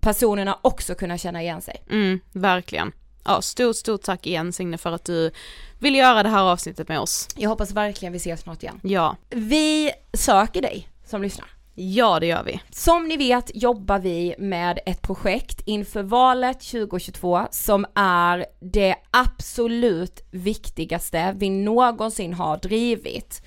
personerna 0.05 0.59
också 0.61 0.95
kunna 0.95 1.17
känna 1.17 1.41
igen 1.41 1.61
sig. 1.61 1.83
Mm, 1.89 2.19
verkligen. 2.31 2.91
Ja, 3.23 3.41
stort, 3.41 3.75
stort 3.75 4.01
tack 4.01 4.27
igen 4.27 4.53
Signe 4.53 4.77
för 4.77 4.91
att 4.91 5.05
du 5.05 5.31
vill 5.79 5.95
göra 5.95 6.23
det 6.23 6.29
här 6.29 6.43
avsnittet 6.43 6.87
med 6.87 6.99
oss. 6.99 7.27
Jag 7.35 7.49
hoppas 7.49 7.71
verkligen 7.71 8.11
vi 8.13 8.17
ses 8.17 8.41
snart 8.41 8.63
igen. 8.63 8.79
Ja, 8.83 9.15
Vi 9.29 9.91
söker 10.13 10.61
dig 10.61 10.89
som 11.05 11.21
lyssnar. 11.21 11.47
ja 11.75 12.19
det 12.19 12.25
gör 12.25 12.43
vi. 12.43 12.61
Som 12.71 13.07
ni 13.07 13.17
vet 13.17 13.51
jobbar 13.53 13.99
vi 13.99 14.35
med 14.37 14.79
ett 14.85 15.01
projekt 15.01 15.61
inför 15.65 16.03
valet 16.03 16.59
2022 16.59 17.47
som 17.51 17.85
är 17.95 18.45
det 18.61 18.95
absolut 19.11 20.27
viktigaste 20.31 21.33
vi 21.37 21.49
någonsin 21.49 22.33
har 22.33 22.57
drivit. 22.57 23.41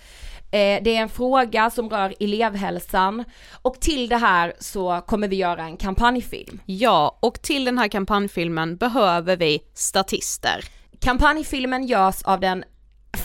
Eh, 0.51 0.83
Det 0.83 0.97
är 0.97 1.01
en 1.03 1.09
fråga 1.09 1.71
som 1.71 1.91
rör 1.91 2.15
elevhälsan 2.21 3.25
och 3.63 3.81
till 3.81 4.09
det 4.09 4.17
här 4.17 4.53
så 4.61 5.01
kommer 5.07 5.29
vi 5.29 5.37
göra 5.37 5.63
en 5.65 5.77
kampanjfilm. 5.77 6.61
Ja, 6.67 7.19
och 7.23 7.43
till 7.43 7.65
den 7.65 7.79
här 7.79 7.89
kampanjfilmen 7.89 8.77
behöver 8.77 9.37
vi 9.37 9.61
statister. 9.75 10.65
Kampanjfilmen 11.01 11.87
görs 11.87 12.23
av 12.23 12.41
den 12.41 12.65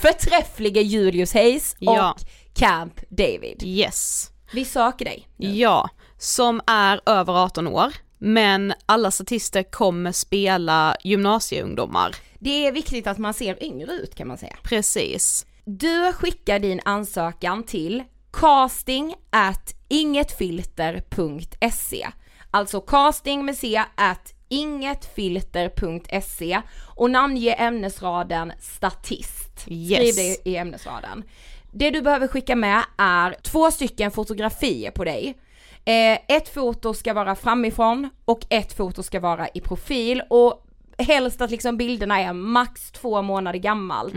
förträfflige 0.02 0.82
Julius 0.82 1.34
Hayes 1.34 1.74
och 1.74 1.78
Ja. 1.80 2.16
Camp 2.56 3.00
David. 3.10 3.62
Yes. 3.66 4.30
Vi 4.54 4.66
söker 4.66 5.06
dig. 5.06 5.28
Ja, 5.38 5.90
som 6.18 6.62
är 6.68 7.02
över 7.06 7.44
18 7.44 7.68
år, 7.68 7.94
men 8.18 8.74
alla 8.86 9.12
statister 9.12 9.64
kommer 9.64 10.12
spela 10.12 10.96
gymnasieungdomar. 11.04 12.16
Det 12.40 12.68
är 12.68 12.72
viktigt 12.72 13.08
att 13.08 13.18
man 13.18 13.34
ser 13.34 13.64
yngre 13.64 13.92
ut 13.92 14.16
kan 14.16 14.28
man 14.28 14.38
säga. 14.38 14.56
Precis. 14.64 15.46
Du 15.66 16.14
skickar 16.14 16.60
din 16.60 16.82
ansökan 16.86 17.64
till 17.64 18.04
casting 18.32 19.16
at 19.30 19.76
ingetfilter.se 19.88 22.08
Alltså 22.52 22.82
casting 22.82 23.46
med 23.46 23.58
c 23.58 23.82
at 23.96 24.34
ingetfilter.se 24.50 26.62
och 26.96 27.12
namnge 27.12 27.54
ämnesraden 27.54 28.54
statist. 28.60 29.60
Skriv 29.60 29.92
Yes. 29.92 30.16
det 30.16 30.38
i 30.50 30.56
ämnesraden. 30.58 31.24
Det 31.72 31.90
du 31.90 32.02
behöver 32.02 32.28
skicka 32.28 32.56
med 32.56 32.84
är 32.98 33.36
två 33.42 33.72
stycken 33.72 34.12
fotografier 34.12 34.92
på 34.92 35.04
dig. 35.04 35.38
Eh, 35.86 36.20
ett 36.28 36.50
foto 36.54 36.94
ska 36.94 37.14
vara 37.14 37.36
framifrån 37.36 38.10
och 38.26 38.40
ett 38.50 38.74
foto 38.74 39.04
ska 39.04 39.20
vara 39.20 39.48
i 39.54 39.62
profil 39.62 40.22
och 40.30 40.66
helst 40.98 41.42
att 41.42 41.52
liksom 41.52 41.78
bilderna 41.78 42.22
är 42.22 42.34
max 42.34 42.92
två 42.92 43.22
månader 43.22 43.60
gammalt. 43.60 44.14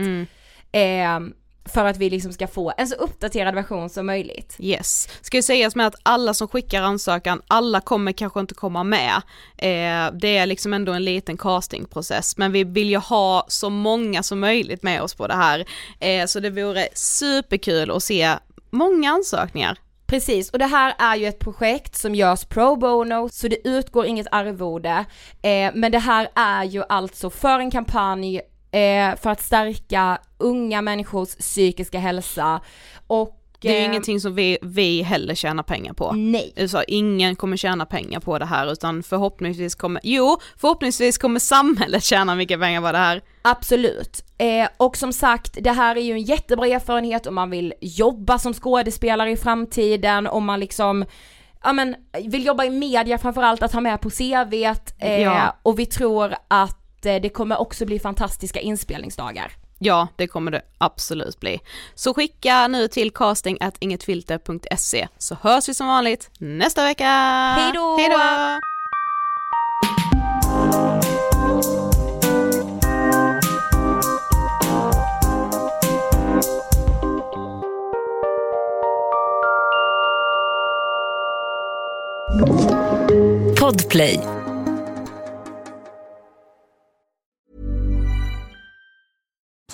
Eh, 0.71 1.19
för 1.67 1.85
att 1.85 1.97
vi 1.97 2.09
liksom 2.09 2.33
ska 2.33 2.47
få 2.47 2.73
en 2.77 2.87
så 2.87 2.95
uppdaterad 2.95 3.55
version 3.55 3.89
som 3.89 4.05
möjligt. 4.05 4.55
Yes. 4.59 5.07
Ska 5.21 5.37
ju 5.37 5.43
sägas 5.43 5.75
med 5.75 5.87
att 5.87 5.95
alla 6.03 6.33
som 6.33 6.47
skickar 6.47 6.81
ansökan, 6.81 7.41
alla 7.47 7.81
kommer 7.81 8.11
kanske 8.11 8.39
inte 8.39 8.53
komma 8.53 8.83
med. 8.83 9.15
Eh, 9.57 10.13
det 10.13 10.37
är 10.37 10.45
liksom 10.45 10.73
ändå 10.73 10.91
en 10.91 11.05
liten 11.05 11.37
castingprocess, 11.37 12.37
men 12.37 12.51
vi 12.51 12.63
vill 12.63 12.89
ju 12.89 12.97
ha 12.97 13.45
så 13.47 13.69
många 13.69 14.23
som 14.23 14.39
möjligt 14.39 14.83
med 14.83 15.01
oss 15.01 15.15
på 15.15 15.27
det 15.27 15.35
här. 15.35 15.65
Eh, 15.99 16.25
så 16.25 16.39
det 16.39 16.49
vore 16.49 16.87
superkul 16.93 17.91
att 17.91 18.03
se 18.03 18.33
många 18.69 19.11
ansökningar. 19.11 19.77
Precis, 20.05 20.49
och 20.49 20.59
det 20.59 20.65
här 20.65 20.95
är 20.99 21.15
ju 21.15 21.25
ett 21.25 21.39
projekt 21.39 21.95
som 21.95 22.15
görs 22.15 22.45
pro 22.45 22.75
bono, 22.75 23.29
så 23.29 23.47
det 23.47 23.67
utgår 23.67 24.05
inget 24.05 24.27
arvode. 24.31 25.05
Eh, 25.41 25.71
men 25.73 25.91
det 25.91 25.99
här 25.99 26.29
är 26.35 26.63
ju 26.63 26.83
alltså 26.89 27.29
för 27.29 27.59
en 27.59 27.71
kampanj 27.71 28.41
eh, 28.71 29.15
för 29.21 29.29
att 29.29 29.41
stärka 29.41 30.17
unga 30.37 30.81
människors 30.81 31.35
psykiska 31.35 31.99
hälsa 31.99 32.61
och 33.07 33.33
Det 33.59 33.67
är 33.69 33.73
ju 33.73 33.79
eh, 33.79 33.85
ingenting 33.85 34.19
som 34.19 34.35
vi, 34.35 34.57
vi 34.61 35.01
heller 35.01 35.35
tjänar 35.35 35.63
pengar 35.63 35.93
på. 35.93 36.11
Nej. 36.11 36.67
Så 36.69 36.83
ingen 36.87 37.35
kommer 37.35 37.57
tjäna 37.57 37.85
pengar 37.85 38.19
på 38.19 38.39
det 38.39 38.45
här 38.45 38.71
utan 38.71 39.03
förhoppningsvis 39.03 39.75
kommer, 39.75 40.01
jo 40.03 40.37
förhoppningsvis 40.57 41.17
kommer 41.17 41.39
samhället 41.39 42.03
tjäna 42.11 42.35
mycket 42.35 42.59
pengar 42.59 42.81
på 42.81 42.91
det 42.91 42.97
här. 42.97 43.21
Absolut. 43.41 44.23
Eh, 44.37 44.67
och 44.77 44.97
som 44.97 45.13
sagt, 45.13 45.57
det 45.61 45.71
här 45.71 45.95
är 45.95 46.01
ju 46.01 46.11
en 46.13 46.21
jättebra 46.21 46.67
erfarenhet 46.67 47.27
om 47.27 47.35
man 47.35 47.49
vill 47.49 47.73
jobba 47.81 48.39
som 48.39 48.53
skådespelare 48.53 49.31
i 49.31 49.37
framtiden, 49.37 50.27
om 50.27 50.45
man 50.45 50.59
liksom 50.59 51.05
Ja 51.63 51.73
men 51.73 51.95
vill 52.25 52.45
jobba 52.45 52.65
i 52.65 52.69
media 52.69 53.17
framförallt 53.17 53.63
att 53.63 53.73
ha 53.73 53.81
med 53.81 54.01
på 54.01 54.09
CVt 54.09 54.93
eh, 54.99 55.21
Ja. 55.21 55.55
och 55.63 55.79
vi 55.79 55.85
tror 55.85 56.35
att 56.47 56.77
det 57.07 57.29
kommer 57.29 57.61
också 57.61 57.85
bli 57.85 57.99
fantastiska 57.99 58.59
inspelningsdagar. 58.59 59.51
Ja, 59.79 60.07
det 60.15 60.27
kommer 60.27 60.51
det 60.51 60.61
absolut 60.77 61.39
bli. 61.39 61.59
Så 61.95 62.13
skicka 62.13 62.67
nu 62.67 62.87
till 62.87 63.11
casting 63.11 63.57
at 63.61 63.77
ingetfilter.se 63.79 65.07
så 65.17 65.35
hörs 65.41 65.69
vi 65.69 65.73
som 65.73 65.87
vanligt 65.87 66.29
nästa 66.37 66.83
vecka! 66.83 67.05
Hej 67.57 67.71
då! 67.73 67.97
Hej 67.97 68.09
då! 68.09 68.17
Podplay. 83.59 84.36